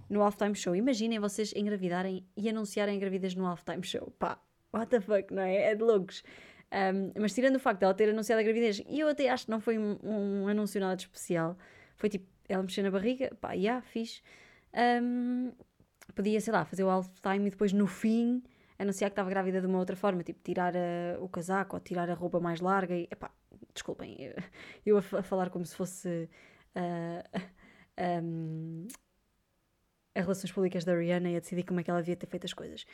no 0.10 0.22
halftime 0.22 0.56
show. 0.56 0.76
Imaginem 0.76 1.20
vocês 1.20 1.54
engravidarem 1.56 2.26
e 2.36 2.50
anunciarem 2.50 2.98
a 2.98 3.00
gravidez 3.00 3.36
no 3.36 3.46
halftime 3.46 3.84
show. 3.84 4.12
Pá, 4.20 4.40
what 4.74 4.90
the 4.90 5.00
fuck, 5.00 5.34
não 5.34 5.42
é? 5.42 5.72
É 5.72 5.76
de 5.76 5.84
loucos. 5.84 6.24
Um, 6.72 7.12
mas 7.20 7.34
tirando 7.34 7.56
o 7.56 7.60
facto 7.60 7.80
de 7.80 7.86
ela 7.86 7.94
ter 7.94 8.10
anunciado 8.10 8.40
a 8.40 8.44
gravidez, 8.44 8.82
e 8.88 9.00
eu 9.00 9.10
até 9.10 9.30
acho 9.30 9.46
que 9.46 9.52
não 9.52 9.60
foi 9.60 9.78
um, 9.78 9.98
um 10.04 10.48
anúncio 10.48 10.80
nada 10.80 10.96
especial, 10.96 11.58
foi 11.98 12.10
tipo, 12.10 12.26
ela 12.48 12.64
mexer 12.64 12.82
na 12.82 12.92
barriga, 12.92 13.36
pá, 13.42 13.50
já, 13.50 13.56
yeah, 13.56 13.82
fixe. 13.82 14.22
Um, 14.74 15.52
podia, 16.12 16.40
sei 16.42 16.54
lá, 16.54 16.66
fazer 16.66 16.84
o 16.84 16.90
halftime 16.90 17.48
e 17.48 17.50
depois 17.50 17.74
no 17.74 17.88
fim 17.88 18.44
anunciar 18.78 19.10
que 19.10 19.14
estava 19.14 19.30
grávida 19.30 19.62
de 19.62 19.68
uma 19.68 19.80
outra 19.80 19.96
forma, 19.96 20.24
tipo 20.24 20.40
tirar 20.44 20.74
uh, 20.76 21.24
o 21.24 21.30
casaco 21.30 21.76
ou 21.76 21.80
tirar 21.80 22.10
a 22.10 22.14
roupa 22.14 22.40
mais 22.40 22.60
larga 22.60 22.96
e, 22.96 23.08
epá, 23.12 23.32
desculpem, 23.74 24.18
eu, 24.20 24.34
eu 24.86 24.98
a, 24.98 25.20
a, 25.20 25.24
falar 25.24 25.50
como 25.50 25.66
se 25.66 25.76
fosse 25.76 26.30
uh, 26.76 27.40
um, 28.24 28.88
a 30.16 30.22
relações 30.22 30.52
públicas 30.52 30.84
da 30.84 30.96
Rihanna 30.96 31.30
e 31.30 31.36
a 31.38 31.40
decidir 31.40 31.64
como 31.64 31.80
é 31.80 31.84
que 31.84 31.92
ela 31.92 32.02
devia 32.02 32.16
ter 32.16 32.28
feito 32.28 32.46
as 32.46 32.54
coisas. 32.54 32.86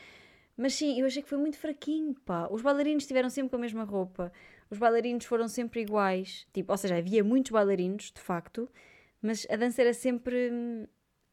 Mas 0.56 0.74
sim, 0.74 1.00
eu 1.00 1.06
achei 1.06 1.22
que 1.22 1.30
foi 1.30 1.38
muito 1.38 1.58
fraquinho, 1.58 2.16
pá. 2.26 2.48
Os 2.50 2.62
bailarinos 2.64 3.04
estiveram 3.04 3.30
sempre 3.30 3.52
com 3.52 3.58
a 3.58 3.60
mesma 3.60 3.84
roupa. 3.84 4.32
Os 4.72 4.80
bailarinos 4.80 5.26
foram 5.26 5.48
sempre 5.48 5.82
iguais. 5.82 6.48
Tipo, 6.52 6.72
ou 6.72 6.78
seja, 6.78 6.98
havia 6.98 7.24
muitos 7.24 7.52
bailarinos, 7.52 8.12
de 8.12 8.20
facto, 8.20 8.68
mas 9.22 9.46
a 9.52 9.56
dança 9.56 9.82
era 9.84 9.94
sempre 9.94 10.50
hum, 10.52 10.88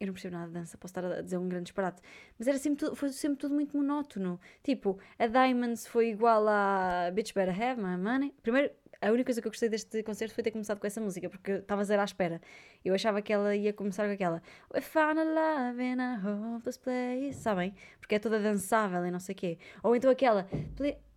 eu 0.05 0.07
não 0.09 0.15
percebo 0.15 0.37
nada 0.37 0.47
de 0.47 0.55
dança, 0.55 0.79
posso 0.79 0.93
estar 0.93 1.05
a 1.05 1.21
dizer 1.21 1.39
um 1.39 1.49
grande 1.49 1.65
disparate. 1.65 2.01
Mas 2.39 2.47
era 2.47 2.59
sempre 2.59 2.79
tudo, 2.79 2.97
foi 2.97 3.09
sempre 3.11 3.39
tudo 3.39 3.55
muito 3.55 3.77
monótono. 3.77 4.41
Tipo, 4.63 4.99
a 5.19 5.27
Diamonds 5.27 5.87
foi 5.87 6.11
igual 6.11 6.47
a 6.49 7.11
Bitch 7.13 7.35
Better 7.35 7.55
Have 7.61 7.81
My 7.81 7.97
Money. 7.97 8.35
Primeiro, 8.43 8.71
a 9.01 9.11
única 9.11 9.25
coisa 9.25 9.41
que 9.41 9.47
eu 9.47 9.51
gostei 9.51 9.69
deste 9.69 10.03
concerto 10.03 10.35
foi 10.35 10.43
ter 10.43 10.51
começado 10.51 10.79
com 10.79 10.87
essa 10.87 11.01
música, 11.01 11.29
porque 11.29 11.53
estava 11.53 11.83
a 11.83 11.85
zero 11.85 12.01
à 12.01 12.05
espera. 12.05 12.41
Eu 12.85 12.95
achava 12.95 13.21
que 13.21 13.33
ela 13.33 13.55
ia 13.55 13.73
começar 13.73 14.07
com 14.07 14.13
aquela 14.13 14.43
We 14.73 14.81
found 14.81 15.21
a 15.21 15.25
love 15.25 15.83
in 15.83 16.01
a 16.01 16.17
hopeless 16.17 16.79
place, 16.79 17.35
sabem? 17.35 17.75
Porque 18.01 18.15
é 18.15 18.19
toda 18.19 18.39
dançável 18.41 19.05
e 19.05 19.11
não 19.11 19.21
sei 19.21 19.35
o 19.35 19.37
quê. 19.37 19.59
Ou 19.83 19.95
então 19.95 20.11
aquela. 20.11 20.49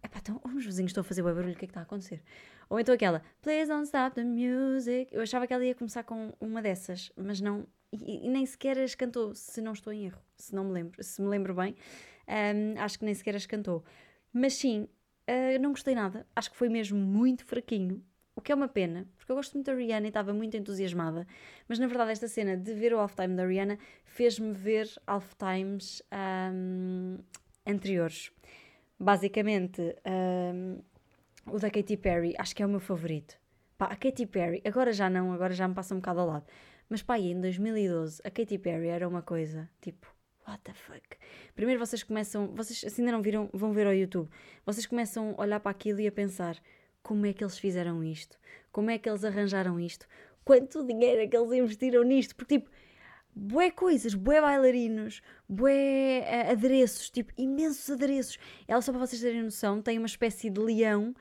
Epá, 0.04 0.20
então, 0.20 0.42
os 0.44 0.66
vizinhos 0.66 0.92
estão 0.92 1.02
a 1.02 1.04
fazer 1.04 1.22
o 1.22 1.26
barulho, 1.26 1.54
o 1.54 1.56
que 1.56 1.66
é 1.66 1.68
que 1.68 1.72
está 1.72 1.80
a 1.82 1.84
acontecer? 1.84 2.22
Ou 2.70 2.80
então 2.80 2.94
aquela 2.94 3.22
Please 3.42 3.70
don't 3.70 3.86
stop 3.86 4.16
the 4.16 4.24
music. 4.24 5.14
Eu 5.14 5.22
achava 5.22 5.48
que 5.48 5.54
ela 5.54 5.64
ia 5.64 5.76
começar 5.76 6.04
com 6.04 6.34
uma 6.40 6.62
dessas, 6.62 7.12
mas 7.16 7.40
não, 7.40 7.66
e, 7.92 8.30
nem 8.30 8.46
sequer 8.46 8.78
as 8.80 8.96
cantou, 8.96 9.34
se 9.34 9.62
não 9.62 9.74
estou 9.74 9.94
em 9.94 10.06
erro, 10.06 10.22
se 10.36 10.54
não 10.54 10.66
me 10.66 10.72
lembro, 10.72 11.04
se 11.04 11.22
me 11.22 11.28
lembro 11.28 11.54
bem, 11.54 11.76
um, 12.28 12.80
acho 12.80 13.00
que 13.00 13.06
nem 13.06 13.14
sequer 13.14 13.36
as 13.36 13.46
cantou. 13.46 13.84
Mas 14.34 14.56
sim, 14.56 14.88
uh, 15.28 15.62
não 15.62 15.72
gostei 15.72 15.96
nada, 15.96 16.26
acho 16.36 16.52
que 16.52 16.58
foi 16.58 16.70
mesmo 16.70 17.00
muito 17.00 17.46
fraquinho, 17.46 18.04
o 18.36 18.42
que 18.42 18.52
é 18.52 18.56
uma 18.56 18.68
pena, 18.68 19.08
porque 19.18 19.32
eu 19.32 19.36
gosto 19.36 19.56
muito 19.56 19.66
da 19.66 19.74
Rihanna 19.74 20.06
e 20.06 20.10
estava 20.10 20.32
muito 20.32 20.56
entusiasmada, 20.56 21.26
mas 21.68 21.80
na 21.80 21.88
verdade 21.88 22.12
esta 22.12 22.28
cena 22.28 22.56
de 22.56 22.72
ver 22.74 22.94
o 22.94 23.00
halftime 23.00 23.36
da 23.36 23.46
Rihanna 23.46 23.80
fez-me 24.06 24.52
ver 24.52 24.88
halftimes 25.08 26.04
um, 26.54 27.18
anteriores. 27.66 28.32
Basicamente, 29.00 29.82
um, 30.54 30.80
o 31.48 31.58
da 31.58 31.72
Katy 31.72 31.98
Perry, 31.98 32.36
acho 32.38 32.56
que 32.56 32.62
é 32.62 32.66
o 32.66 32.70
meu 32.70 32.80
favorito. 32.80 33.36
Pá, 33.76 33.86
a 33.86 33.96
Katy 33.96 34.28
Perry, 34.28 34.62
agora 34.64 34.92
já 34.92 35.10
não, 35.10 35.34
agora 35.34 35.54
já 35.54 35.68
me 35.68 35.74
passa 35.74 35.96
um 35.96 35.98
bocado 35.98 36.20
ao 36.20 36.28
lado. 36.28 36.46
Mas 36.90 37.02
pá, 37.02 37.20
em 37.20 37.40
2012 37.40 38.22
a 38.24 38.32
Katy 38.32 38.58
Perry 38.58 38.88
era 38.88 39.08
uma 39.08 39.22
coisa 39.22 39.70
tipo, 39.82 40.08
what 40.48 40.62
the 40.64 40.74
fuck? 40.74 41.18
Primeiro 41.56 41.80
vocês 41.86 42.04
começam, 42.04 42.48
vocês 42.56 42.84
assim 42.86 43.02
ainda 43.02 43.12
não 43.12 43.22
viram, 43.22 43.50
vão 43.54 43.74
ver 43.74 43.88
ao 43.88 43.94
YouTube, 43.94 44.30
vocês 44.66 44.86
começam 44.86 45.36
a 45.38 45.42
olhar 45.42 45.60
para 45.60 45.72
aquilo 45.72 46.00
e 46.00 46.08
a 46.08 46.12
pensar 46.12 46.58
como 47.04 47.26
é 47.26 47.34
que 47.34 47.44
eles 47.44 47.58
fizeram 47.58 48.04
isto? 48.04 48.38
Como 48.72 48.90
é 48.90 48.98
que 48.98 49.10
eles 49.10 49.24
arranjaram 49.24 49.80
isto? 49.80 50.08
Quanto 50.44 50.86
dinheiro 50.86 51.22
é 51.22 51.28
que 51.28 51.36
eles 51.36 51.52
investiram 51.52 52.04
nisto? 52.04 52.36
Porque 52.36 52.60
tipo, 52.60 52.70
bué 53.36 53.70
coisas, 53.70 54.14
bué 54.14 54.42
bailarinos, 54.42 55.22
bué 55.48 56.22
uh, 56.22 56.52
adereços, 56.52 57.10
tipo, 57.10 57.34
imensos 57.38 57.90
adereços. 57.90 58.38
Ela, 58.68 58.82
só 58.82 58.92
para 58.92 59.06
vocês 59.06 59.22
terem 59.22 59.44
noção, 59.44 59.82
tem 59.82 59.98
uma 59.98 60.08
espécie 60.08 60.50
de 60.50 60.60
leão 60.60 61.14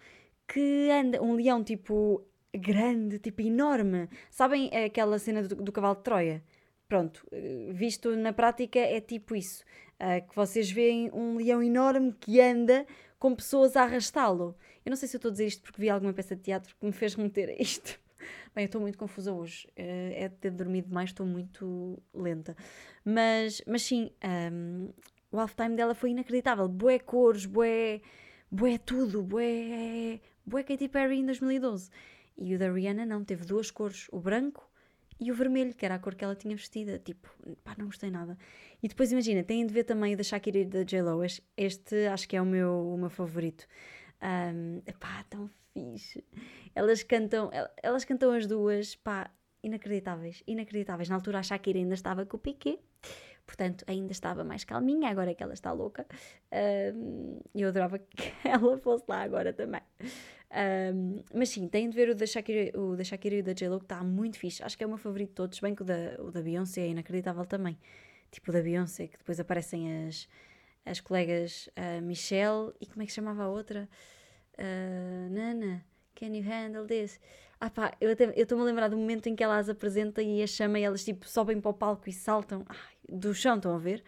que 0.49 0.91
anda, 0.91 1.23
um 1.23 1.35
leão 1.35 1.63
tipo 1.63 2.25
grande, 2.57 3.19
tipo 3.19 3.43
enorme. 3.43 4.09
Sabem 4.31 4.71
aquela 4.75 5.19
cena 5.19 5.43
do, 5.43 5.57
do 5.57 5.73
cavalo 5.73 5.97
de 5.97 6.03
Troia? 6.03 6.43
Pronto, 6.89 7.27
eh, 7.33 7.69
visto 7.73 8.15
na 8.17 8.33
prática 8.33 8.79
é 8.79 9.01
tipo 9.01 9.35
isso. 9.35 9.65
Uh, 9.99 10.27
que 10.29 10.37
vocês 10.37 10.71
veem 10.71 11.11
um 11.13 11.37
leão 11.37 11.63
enorme 11.63 12.13
que 12.21 12.39
anda 12.41 12.87
com 13.19 13.35
pessoas 13.35 13.77
a 13.77 13.83
arrastá-lo. 13.83 14.55
Eu 14.85 14.91
não 14.91 14.97
sei 14.97 15.09
se 15.09 15.17
eu 15.17 15.19
estou 15.19 15.31
a 15.31 15.33
dizer 15.33 15.47
isto 15.47 15.63
porque 15.63 15.81
vi 15.81 15.89
alguma 15.89 16.13
peça 16.13 16.37
de 16.37 16.43
teatro 16.43 16.77
que 16.79 16.85
me 16.85 16.93
fez 16.93 17.15
remeter 17.15 17.49
a 17.49 17.63
isto. 17.63 17.99
Bem, 18.55 18.65
eu 18.65 18.67
estou 18.67 18.81
muito 18.81 18.99
confusa 18.99 19.33
hoje. 19.33 19.67
Uh, 19.79 20.13
é 20.15 20.29
de 20.29 20.37
ter 20.37 20.51
dormido 20.51 20.89
demais, 20.89 21.11
estou 21.11 21.27
muito 21.27 22.01
lenta. 22.15 22.55
Mas, 23.05 23.63
mas 23.67 23.83
sim, 23.83 24.11
um, 24.53 24.91
o 25.33 25.39
halftime 25.41 25.75
dela 25.77 25.95
foi 25.95 26.11
inacreditável. 26.11 26.69
Bué 26.69 26.99
cores, 26.99 27.47
bué, 27.47 28.01
bué 28.51 28.79
tudo, 28.79 29.23
bué, 29.23 30.21
bué 30.45 30.63
Katy 30.63 30.89
Perry 30.89 31.19
em 31.19 31.27
2012. 31.27 31.91
E 32.39 32.55
o 32.55 32.59
da 32.59 32.71
Rihanna 32.71 33.07
não, 33.07 33.25
teve 33.25 33.45
duas 33.45 33.71
cores, 33.71 34.09
o 34.13 34.21
branco 34.21 34.69
e 35.19 35.33
o 35.33 35.35
vermelho, 35.35 35.75
que 35.75 35.85
era 35.85 35.95
a 35.95 35.99
cor 35.99 36.15
que 36.15 36.25
ela 36.25 36.35
tinha 36.35 36.55
vestida. 36.55 36.99
Tipo, 36.99 37.29
pá, 37.65 37.75
não 37.79 37.87
gostei 37.87 38.11
nada. 38.11 38.37
E 38.83 38.89
depois 38.89 39.11
imagina, 39.11 39.43
têm 39.43 39.67
de 39.67 39.73
ver 39.73 39.85
também 39.85 40.15
o 40.15 40.17
da 40.17 40.23
Shakira 40.23 40.59
e 40.59 40.65
da 40.65 40.83
J-Lo. 40.83 41.23
Este 41.57 42.07
acho 42.07 42.29
que 42.29 42.37
é 42.37 42.43
o 42.43 42.47
meu, 42.47 42.93
o 42.93 42.99
meu 42.99 43.11
favorito. 43.11 43.67
Um, 44.23 44.81
pá, 45.01 45.25
tão 45.29 45.49
fixe. 45.73 46.23
Elas 46.75 47.03
cantam, 47.03 47.51
elas 47.83 48.05
cantam 48.05 48.33
as 48.33 48.47
duas, 48.47 48.95
pá, 48.97 49.31
inacreditáveis, 49.63 50.43
inacreditáveis. 50.47 51.09
Na 51.09 51.17
altura 51.17 51.39
a 51.39 51.43
Shakira 51.43 51.79
ainda 51.79 51.95
estava 51.95 52.27
com 52.27 52.37
o 52.37 52.41
Piqué, 52.41 52.79
portanto 53.47 53.85
ainda 53.87 54.13
estava 54.13 54.45
mais 54.45 54.65
calminha, 54.65 55.11
agora 55.11 55.31
é 55.31 55.35
que 55.35 55.43
ela 55.43 55.55
está 55.55 55.73
louca. 55.73 56.07
Um, 56.95 57.41
eu 57.55 57.69
adorava 57.69 57.99
que 57.99 58.33
ela 58.47 58.77
fosse 58.79 59.05
lá 59.09 59.23
agora 59.23 59.53
também. 59.53 59.83
Um, 60.49 61.23
mas 61.35 61.49
sim, 61.49 61.67
têm 61.69 61.89
de 61.91 61.97
ver 61.97 62.09
o 62.11 62.15
da 62.15 62.27
Shakira, 62.27 62.79
o 62.79 62.97
da 62.97 63.05
Shakira 63.05 63.35
e 63.37 63.41
o 63.41 63.43
da 63.43 63.53
J-Lo, 63.53 63.79
que 63.79 63.85
está 63.85 64.03
muito 64.03 64.39
fixe. 64.39 64.63
Acho 64.63 64.77
que 64.77 64.85
é 64.85 64.87
o 64.87 64.91
meu 64.91 64.99
favorito 64.99 65.31
de 65.31 65.35
todos, 65.35 65.61
bem 65.61 65.75
que 65.75 65.83
o 65.83 65.85
da, 65.85 66.17
o 66.21 66.31
da 66.31 66.41
Beyoncé 66.41 66.83
é 66.83 66.89
inacreditável 66.89 67.45
também. 67.45 67.79
Tipo 68.31 68.51
o 68.51 68.55
da 68.55 68.63
Beyoncé, 68.63 69.09
que 69.09 69.19
depois 69.19 69.41
aparecem 69.41 70.07
as, 70.07 70.29
as 70.85 71.01
colegas 71.01 71.69
uh, 71.69 72.03
Michelle 72.03 72.73
e 72.81 72.87
como 72.87 73.03
é 73.03 73.07
que 73.07 73.13
chamava 73.13 73.45
a 73.45 73.49
outra? 73.49 73.89
Uh, 74.59 75.31
Nana, 75.31 75.85
can 76.15 76.35
you 76.35 76.45
handle 76.45 76.87
this? 76.87 77.21
Ah 77.61 77.71
pá, 77.71 77.93
eu 78.01 78.11
estou-me 78.13 78.63
a 78.63 78.67
lembrar 78.67 78.89
do 78.89 78.97
momento 78.97 79.29
em 79.29 79.35
que 79.35 79.43
ela 79.43 79.59
as 79.59 79.69
apresenta 79.69 80.23
e 80.23 80.43
as 80.43 80.51
chama 80.51 80.79
e 80.79 80.83
elas 80.83 81.05
tipo 81.05 81.27
sobem 81.27 81.61
para 81.61 81.71
o 81.71 81.75
palco 81.75 82.09
e 82.09 82.13
saltam 82.13 82.65
do 83.09 83.35
chão, 83.35 83.57
estão 83.57 83.75
a 83.75 83.79
ver? 83.79 84.05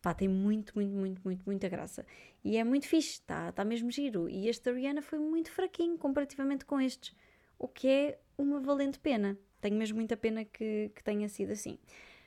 Pá, 0.00 0.14
tem 0.14 0.28
muito, 0.28 0.72
muito, 0.76 0.92
muito, 0.92 1.20
muito, 1.24 1.42
muita 1.44 1.68
graça. 1.68 2.06
E 2.44 2.58
é 2.58 2.64
muito 2.64 2.86
fixe, 2.86 3.12
está 3.12 3.50
tá 3.52 3.64
mesmo 3.64 3.90
giro. 3.90 4.28
E 4.28 4.48
este 4.48 4.64
da 4.64 4.72
Rihanna 4.72 5.00
foi 5.00 5.18
muito 5.18 5.50
fraquinho 5.50 5.96
comparativamente 5.96 6.66
com 6.66 6.80
estes, 6.80 7.16
o 7.58 7.66
que 7.66 7.88
é 7.88 8.18
uma 8.36 8.60
valente 8.60 8.98
pena. 8.98 9.38
Tenho 9.60 9.76
mesmo 9.76 9.96
muita 9.96 10.16
pena 10.16 10.44
que, 10.44 10.90
que 10.94 11.02
tenha 11.02 11.28
sido 11.28 11.52
assim. 11.52 11.78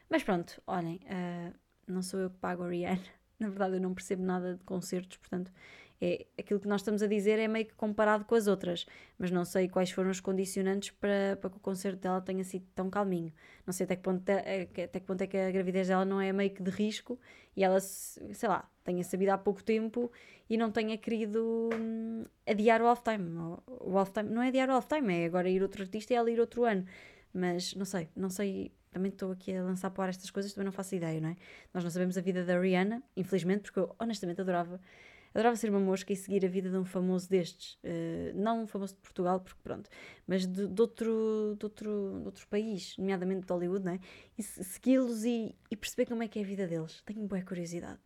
Mas 0.09 0.23
pronto, 0.23 0.61
olhem, 0.65 0.99
uh, 1.03 1.53
não 1.85 2.01
sou 2.01 2.19
eu 2.19 2.29
que 2.31 2.37
pago 2.37 2.63
a 2.63 2.69
Rihanna. 2.69 3.16
Na 3.39 3.49
verdade, 3.49 3.75
eu 3.75 3.81
não 3.81 3.93
percebo 3.93 4.23
nada 4.23 4.55
de 4.55 4.63
concertos, 4.63 5.17
portanto, 5.17 5.51
é, 5.99 6.27
aquilo 6.37 6.59
que 6.59 6.67
nós 6.67 6.81
estamos 6.81 7.01
a 7.01 7.07
dizer 7.07 7.39
é 7.39 7.47
meio 7.47 7.65
que 7.65 7.73
comparado 7.73 8.23
com 8.25 8.35
as 8.35 8.45
outras, 8.47 8.85
mas 9.17 9.31
não 9.31 9.43
sei 9.43 9.67
quais 9.67 9.89
foram 9.89 10.11
os 10.11 10.19
condicionantes 10.19 10.91
para, 10.91 11.37
para 11.41 11.49
que 11.49 11.57
o 11.57 11.59
concerto 11.59 11.99
dela 11.99 12.21
tenha 12.21 12.43
sido 12.43 12.65
tão 12.75 12.89
calminho. 12.89 13.33
Não 13.65 13.73
sei 13.73 13.85
até 13.85 13.95
que, 13.95 14.03
ponto, 14.03 14.27
é, 14.29 14.63
até 14.63 14.99
que 14.99 15.05
ponto 15.05 15.21
é 15.21 15.27
que 15.27 15.37
a 15.37 15.51
gravidez 15.51 15.87
dela 15.87 16.05
não 16.05 16.21
é 16.21 16.31
meio 16.31 16.51
que 16.51 16.61
de 16.61 16.69
risco 16.69 17.19
e 17.55 17.63
ela, 17.63 17.79
sei 17.79 18.47
lá, 18.47 18.69
tenha 18.83 19.03
sabido 19.03 19.29
há 19.29 19.37
pouco 19.37 19.63
tempo 19.63 20.11
e 20.49 20.55
não 20.55 20.71
tenha 20.71 20.97
querido 20.97 21.69
hum, 21.73 22.25
adiar 22.45 22.81
o 22.81 22.87
halftime. 22.87 23.27
O 23.65 23.97
halftime 23.97 24.29
não 24.29 24.41
é 24.41 24.49
adiar 24.49 24.69
o 24.69 24.73
halftime, 24.73 25.13
é 25.13 25.25
agora 25.25 25.49
ir 25.49 25.63
outro 25.63 25.81
artista 25.81 26.13
e 26.13 26.15
ela 26.15 26.29
ir 26.29 26.39
outro 26.39 26.63
ano. 26.63 26.85
Mas 27.33 27.73
não 27.75 27.85
sei, 27.85 28.09
não 28.15 28.29
sei 28.29 28.71
também 28.91 29.09
estou 29.09 29.31
aqui 29.31 29.55
a 29.55 29.63
lançar 29.63 29.89
para 29.91 30.09
estas 30.09 30.29
coisas, 30.31 30.53
também 30.53 30.65
não 30.65 30.71
faço 30.71 30.95
ideia, 30.95 31.19
não 31.19 31.29
é? 31.29 31.35
Nós 31.73 31.83
não 31.83 31.91
sabemos 31.91 32.17
a 32.17 32.21
vida 32.21 32.43
da 32.43 32.59
Rihanna, 32.59 33.03
infelizmente, 33.15 33.63
porque 33.63 33.79
eu 33.79 33.95
honestamente 33.99 34.41
adorava 34.41 34.79
Adorava 35.37 35.55
ser 35.55 35.69
uma 35.69 35.79
mosca 35.79 36.11
e 36.11 36.15
seguir 36.15 36.43
a 36.45 36.49
vida 36.49 36.67
de 36.67 36.77
um 36.77 36.83
famoso 36.83 37.29
destes. 37.29 37.75
Uh, 37.83 38.33
não 38.33 38.63
um 38.63 38.67
famoso 38.67 38.95
de 38.95 39.01
Portugal, 39.01 39.39
porque 39.39 39.59
pronto, 39.61 39.87
mas 40.25 40.47
de, 40.47 40.67
de, 40.67 40.81
outro, 40.81 41.55
de, 41.59 41.63
outro, 41.63 42.17
de 42.21 42.25
outro 42.25 42.47
país, 42.47 42.97
nomeadamente 42.97 43.45
de 43.45 43.53
Hollywood, 43.53 43.85
né? 43.85 43.99
E 44.35 44.41
segui-los 44.41 45.25
e, 45.25 45.55
e, 45.69 45.75
perceber 45.75 46.07
como 46.07 46.23
é 46.23 46.27
que 46.27 46.39
é 46.39 46.41
a 46.41 46.45
vida 46.45 46.65
deles. 46.65 47.03
Tenho 47.05 47.27
boa 47.27 47.39
curiosidade. 47.43 47.99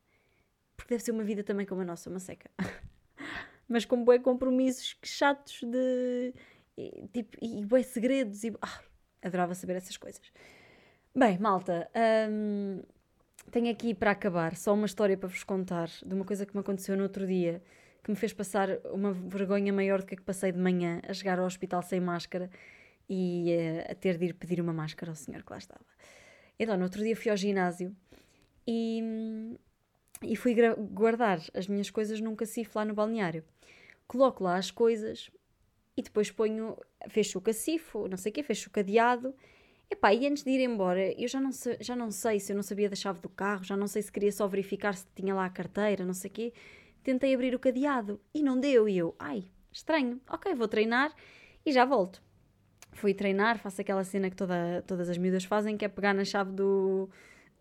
Porque 0.76 0.94
deve 0.94 1.04
ser 1.06 1.12
uma 1.12 1.24
vida 1.24 1.42
também 1.42 1.66
como 1.66 1.80
a 1.80 1.86
nossa, 1.86 2.10
uma 2.10 2.20
seca. 2.20 2.52
mas 3.66 3.86
com 3.86 4.04
bué 4.04 4.20
compromissos 4.20 4.98
chatos 5.02 5.62
de. 5.64 6.34
E, 6.78 7.08
tipo, 7.14 7.38
e 7.42 7.66
bué 7.66 7.82
segredos. 7.84 8.44
E, 8.44 8.54
ah, 8.62 8.82
adorava 9.22 9.56
saber 9.56 9.78
essas 9.78 9.96
coisas. 9.96 10.22
Bem, 11.14 11.38
malta, 11.40 11.90
hum, 12.30 12.82
tenho 13.52 13.70
aqui 13.70 13.94
para 13.94 14.12
acabar 14.12 14.56
só 14.56 14.74
uma 14.74 14.86
história 14.86 15.18
para 15.18 15.28
vos 15.28 15.44
contar 15.44 15.90
de 16.06 16.16
uma 16.16 16.24
coisa 16.24 16.46
que 16.46 16.56
me 16.56 16.62
aconteceu 16.62 16.96
no 16.96 17.04
outro 17.04 17.28
dia 17.28 17.62
que 18.02 18.10
me 18.10 18.16
fez 18.16 18.32
passar 18.32 18.70
uma 18.94 19.12
vergonha 19.12 19.74
maior 19.74 20.00
do 20.00 20.06
que 20.06 20.14
a 20.14 20.18
que 20.18 20.24
passei 20.24 20.54
de 20.54 20.58
manhã 20.58 21.02
a 21.06 21.14
chegar 21.14 21.38
ao 21.38 21.46
hospital 21.46 21.82
sem 21.84 22.00
máscara 22.00 22.50
e 23.10 23.48
uh, 23.50 23.92
a 23.92 23.96
ter 23.96 24.18
de 24.18 24.28
ir 24.28 24.34
pedir 24.36 24.62
uma 24.62 24.72
máscara 24.72 25.12
ao 25.12 25.16
senhor 25.16 25.44
que 25.44 25.52
lá 25.52 25.58
estava. 25.58 25.86
Então, 26.58 26.78
no 26.78 26.84
outro 26.84 27.04
dia 27.04 27.16
fui 27.16 27.30
ao 27.30 27.36
ginásio 27.36 27.94
e, 28.66 29.04
e 30.24 30.38
fui 30.38 30.56
guardar 30.92 31.42
as 31.54 31.68
minhas 31.68 31.90
coisas 31.90 32.22
num 32.22 32.38
cacifo 32.38 32.80
lá 32.80 32.86
no 32.86 32.94
balneário. 32.94 33.44
Coloco 34.08 34.46
lá 34.46 34.56
as 34.56 34.72
coisas 34.72 35.30
e 35.98 36.02
depois 36.02 36.32
ponho, 36.32 36.78
fecho 37.10 37.38
o 37.38 37.42
cacifo, 37.42 38.08
não 38.08 38.16
sei 38.16 38.32
o 38.32 38.34
quê, 38.34 38.44
fecho 38.44 38.70
o 38.70 38.72
cadeado 38.72 39.36
Epá, 39.92 40.14
e 40.14 40.26
antes 40.26 40.44
de 40.44 40.50
ir 40.52 40.62
embora, 40.62 41.12
eu 41.22 41.28
já 41.28 41.42
não, 41.42 41.52
sei, 41.52 41.78
já 41.82 41.98
não 41.98 42.10
sei 42.12 42.40
se 42.40 42.54
eu 42.54 42.56
não 42.56 42.64
sabia 42.64 42.90
da 42.90 42.96
chave 42.96 43.20
do 43.20 43.28
carro, 43.28 43.66
já 43.66 43.76
não 43.76 43.88
sei 43.88 44.02
se 44.02 44.10
queria 44.10 44.32
só 44.32 44.48
verificar 44.48 44.96
se 44.96 45.06
tinha 45.14 45.36
lá 45.36 45.46
a 45.46 45.50
carteira, 45.50 46.06
não 46.06 46.14
sei 46.14 46.32
o 46.32 46.34
quê. 46.34 46.54
Tentei 47.04 47.36
abrir 47.36 47.54
o 47.54 47.60
cadeado 47.60 48.18
e 48.34 48.42
não 48.42 48.58
deu. 48.58 48.88
E 48.88 48.98
eu, 48.98 49.14
ai, 49.20 49.44
estranho, 49.70 50.22
ok, 50.30 50.56
vou 50.56 50.68
treinar 50.68 51.14
e 51.66 51.74
já 51.74 51.84
volto. 51.84 52.24
Fui 52.94 53.14
treinar, 53.14 53.60
faço 53.60 53.82
aquela 53.82 54.04
cena 54.06 54.30
que 54.30 54.36
toda, 54.36 54.82
todas 54.88 55.10
as 55.10 55.18
miúdas 55.18 55.44
fazem, 55.44 55.76
que 55.76 55.84
é 55.84 55.90
pegar 55.90 56.14
na 56.14 56.24
chave 56.24 56.54
do, 56.54 57.10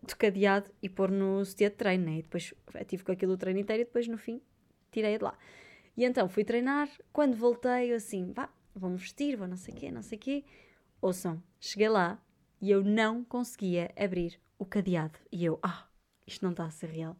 do 0.01 0.15
cadeado 0.15 0.71
e 0.81 0.87
pôr 0.87 1.11
no 1.11 1.43
sutiã 1.43 1.69
de 1.69 1.75
treino, 1.75 2.05
né? 2.05 2.19
E 2.19 2.21
depois 2.21 2.53
tive 2.87 3.03
com 3.03 3.11
aquilo 3.11 3.33
o 3.33 3.37
treino 3.37 3.59
inteiro 3.59 3.81
e 3.81 3.85
depois 3.85 4.07
no 4.07 4.17
fim 4.17 4.41
tirei 4.89 5.17
de 5.17 5.23
lá. 5.23 5.37
E 5.97 6.05
então 6.05 6.29
fui 6.29 6.45
treinar, 6.45 6.89
quando 7.11 7.35
voltei, 7.35 7.91
eu 7.91 7.97
assim, 7.97 8.31
vá, 8.31 8.49
vou-me 8.73 8.95
vestir, 8.95 9.35
vou 9.35 9.49
não 9.49 9.57
sei 9.57 9.73
o 9.73 9.77
quê, 9.77 9.91
não 9.91 10.01
sei 10.01 10.17
o 10.17 10.21
quê 10.21 10.45
Ouçam, 11.01 11.41
cheguei 11.61 11.87
lá 11.87 12.19
e 12.59 12.69
eu 12.69 12.83
não 12.83 13.23
conseguia 13.23 13.91
abrir 13.95 14.37
o 14.57 14.65
cadeado. 14.65 15.17
E 15.31 15.45
eu, 15.45 15.59
ah, 15.63 15.87
isto 16.27 16.43
não 16.43 16.51
está 16.51 16.65
a 16.65 16.71
ser 16.71 16.89
real. 16.89 17.15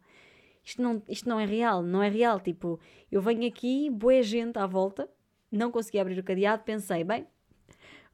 Isto 0.64 0.82
não, 0.82 1.02
isto 1.08 1.28
não 1.28 1.40
é 1.40 1.46
real, 1.46 1.82
não 1.82 2.02
é 2.02 2.08
real. 2.08 2.38
Tipo, 2.40 2.78
eu 3.10 3.22
venho 3.22 3.46
aqui, 3.48 3.88
boa 3.88 4.22
gente 4.22 4.58
à 4.58 4.66
volta, 4.66 5.08
não 5.50 5.70
consegui 5.70 5.98
abrir 5.98 6.18
o 6.18 6.22
cadeado, 6.22 6.62
pensei, 6.62 7.02
bem, 7.02 7.26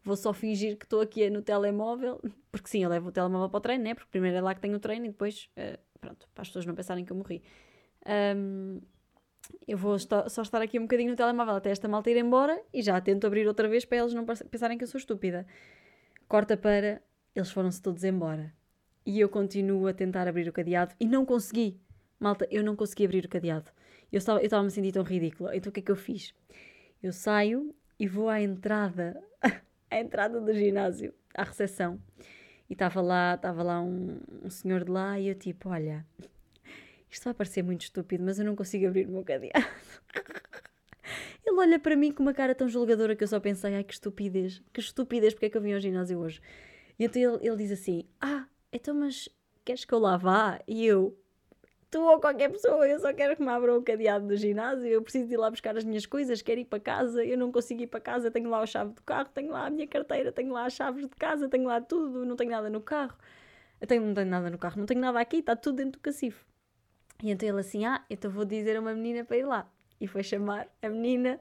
vou 0.03 0.17
só 0.17 0.33
fingir 0.33 0.77
que 0.79 0.85
estou 0.85 1.01
aqui 1.01 1.29
no 1.29 1.43
telemóvel, 1.43 2.21
porque 2.51 2.69
sim, 2.69 2.85
eu 2.85 2.91
levo 2.91 3.09
o 3.09 3.13
telemóvel 3.13 3.49
para 3.49 3.59
o 3.59 3.61
treino, 3.61 3.85
né? 3.85 3.95
Porque 3.95 4.11
primeiro 4.11 4.37
é 4.37 4.41
lá 4.41 4.55
que 4.55 4.61
tenho 4.61 4.77
o 4.77 4.81
treino 4.81 5.07
e 5.07 5.09
depois, 5.09 5.51
uh, 5.57 5.79
pronto, 6.01 6.29
para 6.35 6.43
as 6.43 6.49
pessoas 6.49 6.65
não 6.65 6.75
pensarem 6.75 7.05
que 7.05 7.13
eu 7.13 7.17
morri. 7.17 7.43
Um, 8.37 8.81
eu 9.67 9.77
vou 9.77 9.99
só 9.99 10.43
estar 10.43 10.61
aqui 10.61 10.79
um 10.79 10.83
bocadinho 10.83 11.11
no 11.11 11.17
telemóvel 11.17 11.55
até 11.55 11.71
esta 11.71 11.89
malta 11.89 12.11
ir 12.11 12.17
embora 12.17 12.61
e 12.73 12.83
já 12.83 13.01
tento 13.01 13.27
abrir 13.27 13.47
outra 13.47 13.69
vez 13.69 13.85
para 13.85 13.99
eles 13.99 14.15
não 14.15 14.25
pensarem 14.25 14.77
que 14.77 14.85
eu 14.85 14.89
sou 14.89 14.99
estúpida. 14.99 15.47
Corta 16.29 16.59
para 16.59 17.01
eles 17.35 17.51
foram-se 17.51 17.81
todos 17.81 18.05
embora. 18.05 18.53
E 19.07 19.19
eu 19.19 19.31
continuo 19.31 19.87
a 19.87 19.95
tentar 19.95 20.29
abrir 20.29 20.47
o 20.47 20.53
cadeado 20.53 20.95
e 21.01 21.07
não 21.07 21.25
consegui. 21.25 21.81
Malta, 22.21 22.47
eu 22.51 22.63
não 22.63 22.77
consegui 22.77 23.07
abrir 23.07 23.25
o 23.25 23.29
cadeado. 23.31 23.71
Eu 24.13 24.19
estava, 24.19 24.39
eu 24.41 24.45
estava 24.45 24.63
me 24.63 24.71
sentindo 24.71 24.93
tão 24.93 25.03
ridícula. 25.03 25.57
Então 25.57 25.71
o 25.71 25.73
que 25.73 25.81
é 25.81 25.83
que 25.83 25.91
eu 25.91 25.97
fiz? 25.97 26.35
Eu 27.03 27.15
saio 27.15 27.75
e 27.99 28.07
vou 28.07 28.29
à 28.29 28.43
entrada, 28.43 29.19
à 29.91 29.99
entrada 29.99 30.39
do 30.39 30.53
ginásio, 30.53 31.15
à 31.35 31.45
recepção. 31.45 31.99
E 32.69 32.75
estava 32.75 33.01
lá, 33.01 33.35
estava 33.35 33.63
lá 33.63 33.81
um, 33.81 34.21
um 34.45 34.51
senhor 34.51 34.85
de 34.85 34.91
lá 34.91 35.19
e 35.19 35.29
eu 35.29 35.35
tipo, 35.35 35.71
olha, 35.71 36.05
isto 37.11 37.25
vai 37.25 37.33
parecer 37.33 37.63
muito 37.63 37.83
estúpido, 37.83 38.23
mas 38.23 38.39
eu 38.39 38.45
não 38.45 38.55
consigo 38.55 38.87
abrir 38.87 39.07
o 39.07 39.13
meu 39.13 39.25
cadeado. 39.25 39.65
Ele 41.63 41.73
olha 41.73 41.79
para 41.79 41.97
mim 41.97 42.13
com 42.13 42.23
uma 42.23 42.35
cara 42.35 42.55
tão 42.55 42.69
julgadora 42.69 43.15
que 43.17 43.25
eu 43.25 43.29
só 43.29 43.41
pensei, 43.41 43.75
ai 43.75 43.85
que 43.85 43.93
estupidez, 43.93 44.63
que 44.73 44.81
estupidez, 44.81 45.35
porque 45.35 45.47
é 45.47 45.51
que 45.51 45.57
eu 45.57 45.61
vim 45.61 45.73
ao 45.73 45.81
ginásio 45.81 46.19
hoje? 46.19 46.41
E 46.99 47.05
então 47.05 47.21
ele, 47.21 47.47
ele 47.47 47.57
diz 47.57 47.73
assim, 47.73 48.05
ah, 48.21 48.47
então 48.73 48.95
mas 48.95 49.29
queres 49.65 49.85
que 49.85 49.93
eu 49.93 49.99
lá 49.99 50.17
vá? 50.17 50.61
E 50.67 50.87
eu, 50.87 51.19
tu 51.91 52.01
ou 52.01 52.21
qualquer 52.21 52.51
pessoa, 52.51 52.87
eu 52.89 52.99
só 53.01 53.13
quero 53.13 53.37
que 53.37 53.43
me 53.43 53.49
abram 53.49 53.77
o 53.77 53.83
cadeado 53.83 54.27
do 54.27 54.37
ginásio, 54.37 54.87
eu 54.87 55.03
preciso 55.03 55.33
ir 55.33 55.37
lá 55.37 55.51
buscar 55.51 55.77
as 55.77 55.85
minhas 55.85 56.07
coisas, 56.07 56.43
quero 56.43 56.61
ir 56.61 56.65
para 56.65 56.81
casa, 56.81 57.25
eu 57.25 57.37
não 57.37 57.51
consigo 57.53 57.83
ir 57.83 57.87
para 57.87 58.01
casa, 58.01 58.31
tenho 58.31 58.49
lá 58.49 58.61
a 58.61 58.67
chave 58.67 58.93
do 58.93 59.03
carro, 59.03 59.29
tenho 59.35 59.51
lá 59.53 59.67
a 59.67 59.71
minha 59.71 59.87
carteira, 59.87 60.33
tenho 60.33 60.53
lá 60.53 60.67
as 60.67 60.73
chaves 60.73 61.03
de 61.03 61.17
casa, 61.17 61.49
tenho 61.49 61.65
lá 61.65 61.81
tudo, 61.81 62.25
não 62.25 62.37
tenho 62.37 62.51
nada 62.51 62.71
no 62.71 62.81
carro. 62.81 63.17
Eu 63.81 63.87
tenho, 63.87 64.05
não 64.05 64.15
tenho 64.15 64.27
nada 64.27 64.51
no 64.51 64.59
carro, 64.59 64.79
não 64.79 64.87
tenho 64.87 65.01
nada 65.01 65.21
aqui, 65.21 65.39
está 65.39 65.55
tudo 65.55 65.77
dentro 65.77 65.93
do 65.93 66.01
cacifo. 66.01 66.45
E 67.23 67.31
então 67.31 67.49
ele 67.49 67.61
assim, 67.61 67.85
ah, 67.85 68.05
então 68.11 68.31
vou 68.31 68.45
dizer 68.45 68.77
a 68.77 68.81
uma 68.81 68.95
menina 68.95 69.25
para 69.25 69.37
ir 69.37 69.45
lá. 69.45 69.71
E 70.01 70.07
foi 70.07 70.23
chamar 70.23 70.69
a 70.81 70.89
menina, 70.89 71.41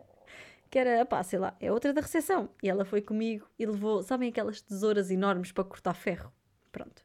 que 0.70 0.78
era, 0.78 1.06
pá, 1.06 1.24
sei 1.24 1.40
lá, 1.40 1.56
é 1.60 1.72
outra 1.72 1.94
da 1.94 2.02
recepção. 2.02 2.50
E 2.62 2.70
ela 2.70 2.86
foi 2.86 3.02
comigo 3.02 3.48
e 3.58 3.66
levou, 3.66 4.04
sabem 4.04 4.30
aquelas 4.30 4.62
tesouras 4.62 5.10
enormes 5.12 5.52
para 5.52 5.64
cortar 5.64 5.94
ferro? 5.94 6.32
Pronto. 6.72 7.02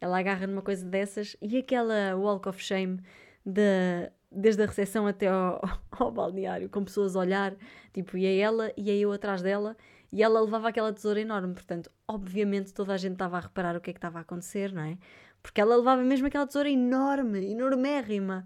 Ela 0.00 0.18
agarra 0.18 0.46
numa 0.46 0.62
coisa 0.62 0.84
dessas 0.84 1.36
e 1.40 1.56
aquela 1.56 2.16
walk 2.16 2.48
of 2.48 2.62
shame 2.62 3.00
de, 3.44 4.10
desde 4.30 4.62
a 4.62 4.66
recepção 4.66 5.06
até 5.06 5.28
ao, 5.28 5.60
ao 5.92 6.10
balneário, 6.10 6.68
com 6.68 6.84
pessoas 6.84 7.14
a 7.16 7.20
olhar, 7.20 7.54
tipo, 7.92 8.16
e 8.16 8.26
a 8.26 8.44
ela 8.44 8.72
e 8.76 8.90
a 8.90 8.94
eu 8.94 9.12
atrás 9.12 9.42
dela, 9.42 9.76
e 10.12 10.22
ela 10.22 10.40
levava 10.40 10.68
aquela 10.68 10.92
tesoura 10.92 11.20
enorme. 11.20 11.54
Portanto, 11.54 11.90
obviamente 12.06 12.72
toda 12.72 12.92
a 12.92 12.96
gente 12.96 13.14
estava 13.14 13.36
a 13.36 13.40
reparar 13.40 13.76
o 13.76 13.80
que 13.80 13.90
é 13.90 13.92
que 13.92 13.98
estava 13.98 14.18
a 14.18 14.22
acontecer, 14.22 14.72
não 14.72 14.82
é? 14.82 14.98
Porque 15.42 15.60
ela 15.60 15.76
levava 15.76 16.02
mesmo 16.02 16.26
aquela 16.26 16.46
tesoura 16.46 16.70
enorme, 16.70 17.50
enormérrima. 17.52 18.44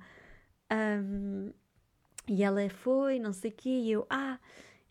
Um, 0.71 1.53
e 2.29 2.43
ela 2.43 2.69
foi, 2.69 3.19
não 3.19 3.33
sei 3.33 3.51
o 3.51 3.55
quê, 3.55 3.71
e 3.71 3.93
eu, 3.93 4.07
ah, 4.11 4.39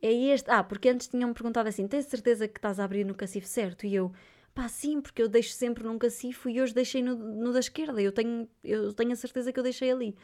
é 0.01 0.11
este. 0.11 0.49
Ah, 0.49 0.63
porque 0.63 0.89
antes 0.89 1.07
tinham-me 1.07 1.33
perguntado 1.33 1.69
assim: 1.69 1.87
tens 1.87 2.05
certeza 2.05 2.47
que 2.47 2.59
estás 2.59 2.79
a 2.79 2.83
abrir 2.83 3.05
no 3.05 3.15
cacifo 3.15 3.47
certo? 3.47 3.85
E 3.85 3.95
eu, 3.95 4.11
pá, 4.53 4.67
sim, 4.67 5.01
porque 5.01 5.21
eu 5.21 5.27
deixo 5.27 5.51
sempre 5.51 5.83
num 5.83 5.97
cacifo 5.97 6.49
e 6.49 6.61
hoje 6.61 6.73
deixei 6.73 7.01
no, 7.01 7.15
no 7.15 7.53
da 7.53 7.59
esquerda. 7.59 8.01
Eu 8.01 8.11
tenho, 8.11 8.47
eu 8.63 8.93
tenho 8.93 9.11
a 9.11 9.15
certeza 9.15 9.51
que 9.51 9.59
eu 9.59 9.63
deixei 9.63 9.91
ali. 9.91 10.15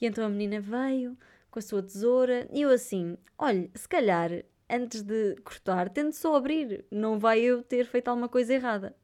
E 0.00 0.06
então 0.06 0.24
a 0.24 0.28
menina 0.28 0.60
veio 0.60 1.16
com 1.50 1.58
a 1.58 1.62
sua 1.62 1.82
tesoura 1.82 2.48
e 2.52 2.62
eu 2.62 2.70
assim: 2.70 3.16
olha, 3.38 3.70
se 3.74 3.88
calhar 3.88 4.30
antes 4.68 5.02
de 5.02 5.36
cortar, 5.42 5.88
tento 5.90 6.14
só 6.14 6.36
abrir, 6.36 6.84
não 6.90 7.18
vai 7.18 7.40
eu 7.40 7.62
ter 7.62 7.86
feito 7.86 8.08
alguma 8.08 8.28
coisa 8.28 8.54
errada. 8.54 8.96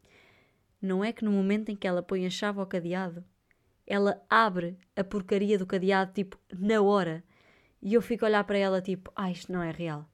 Não 0.80 1.04
é 1.04 1.12
que 1.12 1.24
no 1.24 1.32
momento 1.32 1.70
em 1.70 1.76
que 1.76 1.86
ela 1.88 2.02
põe 2.02 2.26
a 2.26 2.30
chave 2.30 2.60
ao 2.60 2.66
cadeado, 2.66 3.24
ela 3.86 4.22
abre 4.30 4.78
a 4.94 5.02
porcaria 5.02 5.58
do 5.58 5.66
cadeado, 5.66 6.12
tipo, 6.12 6.38
na 6.56 6.80
hora. 6.80 7.24
E 7.82 7.94
eu 7.94 8.02
fico 8.02 8.24
a 8.24 8.28
olhar 8.28 8.44
para 8.44 8.58
ela, 8.58 8.80
tipo, 8.80 9.12
ah, 9.14 9.30
isto 9.30 9.52
não 9.52 9.62
é 9.62 9.70
real. 9.70 10.08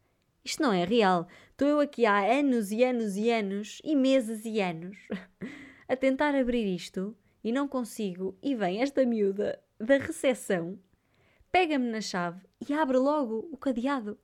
Isto 0.44 0.62
não 0.62 0.72
é 0.72 0.85
real. 0.85 1.27
Estou 1.51 1.68
eu 1.68 1.81
aqui 1.81 2.05
há 2.05 2.18
anos 2.18 2.70
e 2.70 2.83
anos 2.83 3.16
e 3.16 3.31
anos, 3.31 3.81
e 3.85 3.94
meses 3.94 4.44
e 4.44 4.61
anos, 4.61 4.96
a 5.88 5.96
tentar 5.96 6.35
abrir 6.35 6.66
isto 6.66 7.16
e 7.42 7.53
não 7.53 7.68
consigo. 7.68 8.37
E 8.42 8.55
vem 8.55 8.83
esta 8.83 9.05
miúda 9.05 9.59
da 9.79 9.98
recepção, 9.98 10.79
pega-me 11.51 11.90
na 11.90 12.01
chave 12.01 12.40
e 12.68 12.72
abre 12.72 12.98
logo 12.98 13.48
o 13.53 13.57
cadeado. 13.57 14.18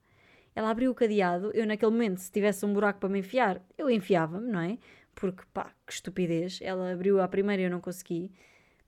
Ela 0.54 0.70
abriu 0.70 0.90
o 0.90 0.94
cadeado, 0.94 1.52
eu 1.54 1.64
naquele 1.66 1.92
momento, 1.92 2.18
se 2.18 2.32
tivesse 2.32 2.66
um 2.66 2.72
buraco 2.72 2.98
para 2.98 3.08
me 3.08 3.20
enfiar, 3.20 3.64
eu 3.76 3.88
enfiava-me, 3.88 4.50
não 4.50 4.60
é? 4.60 4.78
porque 5.18 5.42
pá, 5.52 5.72
que 5.84 5.92
estupidez. 5.92 6.60
Ela 6.62 6.92
abriu 6.92 7.20
a 7.20 7.28
primeira 7.28 7.62
e 7.62 7.64
eu 7.64 7.70
não 7.70 7.80
consegui. 7.80 8.30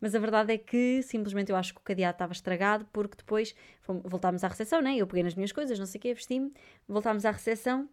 Mas 0.00 0.14
a 0.14 0.18
verdade 0.18 0.52
é 0.52 0.58
que 0.58 1.02
simplesmente 1.02 1.50
eu 1.50 1.56
acho 1.56 1.74
que 1.74 1.80
o 1.80 1.84
cadeado 1.84 2.14
estava 2.14 2.32
estragado, 2.32 2.86
porque 2.92 3.16
depois 3.18 3.54
voltámos 3.86 4.42
à 4.42 4.48
recepção, 4.48 4.80
né? 4.80 4.96
Eu 4.96 5.06
peguei 5.06 5.22
nas 5.22 5.34
minhas 5.34 5.52
coisas, 5.52 5.78
não 5.78 5.86
sei 5.86 5.98
o 5.98 6.02
quê, 6.02 6.14
vesti-me, 6.14 6.52
voltámos 6.88 7.24
à 7.24 7.30
recepção 7.30 7.88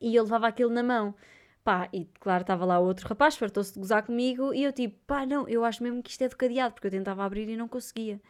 e 0.00 0.14
eu 0.14 0.22
levava 0.22 0.46
aquilo 0.46 0.70
na 0.70 0.82
mão. 0.82 1.14
Pá, 1.64 1.88
e 1.92 2.04
claro, 2.20 2.42
estava 2.42 2.64
lá 2.64 2.78
outro 2.78 3.08
rapaz, 3.08 3.36
fartou-se 3.36 3.74
de 3.74 3.80
gozar 3.80 4.04
comigo 4.04 4.54
e 4.54 4.62
eu 4.62 4.72
tipo, 4.72 4.96
pá, 5.04 5.26
não, 5.26 5.48
eu 5.48 5.64
acho 5.64 5.82
mesmo 5.82 6.00
que 6.00 6.10
isto 6.10 6.22
é 6.22 6.28
do 6.28 6.36
cadeado, 6.36 6.74
porque 6.74 6.86
eu 6.86 6.92
tentava 6.92 7.24
abrir 7.24 7.48
e 7.48 7.56
não 7.56 7.66
conseguia. 7.66 8.20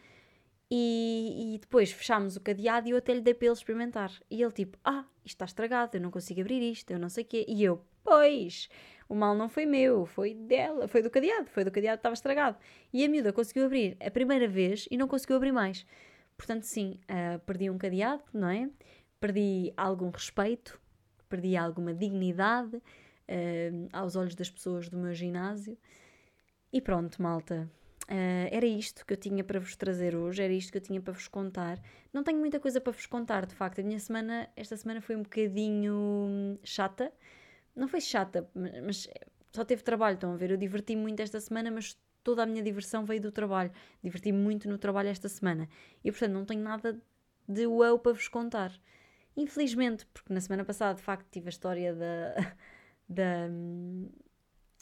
E, 0.69 1.55
e 1.55 1.59
depois 1.59 1.91
fechámos 1.91 2.35
o 2.35 2.41
cadeado 2.41 2.87
e 2.87 2.91
eu 2.91 2.97
até 2.97 3.13
lhe 3.13 3.21
dei 3.21 3.33
para 3.33 3.45
ele 3.47 3.53
experimentar. 3.53 4.11
E 4.29 4.41
ele 4.41 4.51
tipo, 4.51 4.77
ah, 4.83 5.05
isto 5.23 5.35
está 5.35 5.45
estragado, 5.45 5.95
eu 5.95 6.01
não 6.01 6.11
consigo 6.11 6.41
abrir 6.41 6.61
isto, 6.61 6.91
eu 6.91 6.99
não 6.99 7.09
sei 7.09 7.23
o 7.23 7.27
quê. 7.27 7.45
E 7.47 7.63
eu, 7.63 7.81
pois, 8.03 8.69
o 9.09 9.15
mal 9.15 9.35
não 9.35 9.47
foi 9.47 9.65
meu, 9.65 10.05
foi 10.05 10.33
dela, 10.33 10.87
foi 10.87 11.01
do 11.01 11.09
cadeado, 11.09 11.49
foi 11.49 11.63
do 11.63 11.71
cadeado 11.71 11.97
que 11.97 11.99
estava 11.99 12.13
estragado. 12.13 12.57
E 12.91 13.03
a 13.05 13.09
miúda 13.09 13.31
conseguiu 13.31 13.65
abrir 13.65 13.97
a 13.99 14.11
primeira 14.11 14.47
vez 14.47 14.87
e 14.91 14.97
não 14.97 15.07
conseguiu 15.07 15.37
abrir 15.37 15.51
mais. 15.51 15.85
Portanto, 16.37 16.63
sim, 16.63 16.99
uh, 17.03 17.39
perdi 17.39 17.69
um 17.69 17.77
cadeado, 17.77 18.23
não 18.33 18.49
é? 18.49 18.69
Perdi 19.19 19.73
algum 19.75 20.09
respeito, 20.09 20.79
perdi 21.27 21.57
alguma 21.57 21.93
dignidade 21.93 22.75
uh, 22.75 23.87
aos 23.91 24.15
olhos 24.15 24.35
das 24.35 24.49
pessoas 24.49 24.89
do 24.89 24.97
meu 24.97 25.13
ginásio. 25.13 25.77
E 26.71 26.81
pronto, 26.81 27.21
malta. 27.21 27.69
Uh, 28.09 28.47
era 28.51 28.65
isto 28.65 29.05
que 29.05 29.13
eu 29.13 29.17
tinha 29.17 29.43
para 29.43 29.59
vos 29.59 29.75
trazer 29.75 30.15
hoje, 30.15 30.41
era 30.41 30.53
isto 30.53 30.71
que 30.71 30.77
eu 30.77 30.81
tinha 30.81 31.01
para 31.01 31.13
vos 31.13 31.27
contar. 31.27 31.81
Não 32.13 32.23
tenho 32.23 32.39
muita 32.39 32.59
coisa 32.59 32.79
para 32.79 32.93
vos 32.93 33.05
contar, 33.05 33.45
de 33.45 33.55
facto. 33.55 33.79
A 33.79 33.83
minha 33.83 33.99
semana, 33.99 34.49
esta 34.55 34.77
semana 34.77 35.01
foi 35.01 35.15
um 35.15 35.23
bocadinho 35.23 35.93
hum, 35.93 36.57
chata. 36.63 37.11
Não 37.77 37.87
foi 37.87 38.01
chata, 38.01 38.49
mas 38.83 39.07
só 39.53 39.63
teve 39.63 39.83
trabalho, 39.83 40.15
estão 40.15 40.33
a 40.33 40.35
ver? 40.35 40.51
Eu 40.51 40.57
diverti-me 40.57 41.01
muito 41.01 41.21
esta 41.21 41.39
semana, 41.39 41.69
mas 41.69 41.95
toda 42.23 42.43
a 42.43 42.45
minha 42.45 42.63
diversão 42.63 43.05
veio 43.05 43.21
do 43.21 43.31
trabalho. 43.31 43.71
Diverti-me 44.03 44.37
muito 44.37 44.67
no 44.67 44.77
trabalho 44.77 45.09
esta 45.09 45.29
semana. 45.29 45.69
E 46.03 46.11
portanto 46.11 46.33
não 46.33 46.43
tenho 46.43 46.61
nada 46.61 46.99
de 47.47 47.67
wow 47.67 47.99
para 47.99 48.13
vos 48.13 48.27
contar. 48.27 48.71
Infelizmente, 49.35 50.07
porque 50.07 50.33
na 50.33 50.41
semana 50.41 50.65
passada, 50.65 50.95
de 50.95 51.03
facto, 51.03 51.27
tive 51.31 51.47
a 51.47 51.49
história 51.49 51.93
da. 51.93 52.55
da 53.07 53.47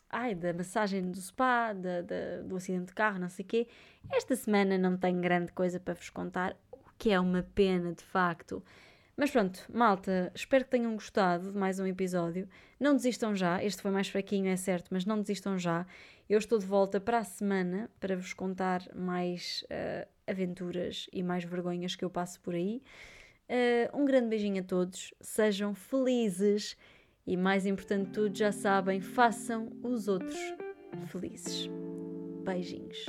ai, 0.10 0.34
da 0.34 0.54
massagem 0.54 1.12
do 1.12 1.20
spa, 1.20 1.74
da, 1.74 2.02
da, 2.02 2.42
do 2.44 2.56
acidente 2.56 2.88
de 2.88 2.94
carro, 2.94 3.20
não 3.20 3.30
sei 3.30 3.44
o 3.44 3.48
quê. 3.48 3.68
Esta 4.10 4.36
semana 4.36 4.78
não 4.78 4.98
tenho 4.98 5.20
grande 5.20 5.52
coisa 5.52 5.80
para 5.80 5.94
vos 5.94 6.10
contar, 6.10 6.56
o 6.72 6.80
que 6.98 7.12
é 7.12 7.20
uma 7.20 7.44
pena 7.44 7.94
de 7.94 8.04
facto. 8.04 8.64
Mas 9.18 9.32
pronto, 9.32 9.66
malta, 9.74 10.30
espero 10.36 10.66
que 10.66 10.72
tenham 10.72 10.94
gostado 10.94 11.52
de 11.52 11.58
mais 11.58 11.80
um 11.80 11.88
episódio. 11.88 12.50
Não 12.78 12.94
desistam 12.94 13.34
já, 13.34 13.64
este 13.64 13.82
foi 13.82 13.90
mais 13.90 14.10
fraquinho, 14.10 14.50
é 14.50 14.58
certo, 14.58 14.90
mas 14.92 15.06
não 15.06 15.22
desistam 15.22 15.58
já. 15.58 15.86
Eu 16.28 16.38
estou 16.38 16.60
de 16.60 16.66
volta 16.66 17.00
para 17.00 17.20
a 17.20 17.24
semana 17.24 17.90
para 17.98 18.18
vos 18.18 18.34
contar 18.34 18.82
mais 18.94 19.64
uh, 19.66 20.08
aventuras 20.28 21.08
e 21.14 21.24
mais 21.24 21.46
vergonhas 21.46 21.96
que 21.96 22.04
eu 22.04 22.10
passo 22.10 22.42
por 22.42 22.56
aí. 22.56 22.82
Uh, 23.50 23.98
um 23.98 24.04
grande 24.04 24.28
beijinho 24.28 24.62
a 24.62 24.66
todos, 24.66 25.14
sejam 25.22 25.74
felizes 25.74 26.76
e 27.26 27.38
mais 27.38 27.66
importante 27.66 28.08
de 28.08 28.12
tudo, 28.12 28.38
já 28.38 28.52
sabem, 28.52 29.00
façam 29.00 29.72
os 29.82 30.10
outros 30.10 30.38
felizes. 31.08 31.70
Beijinhos. 32.44 33.06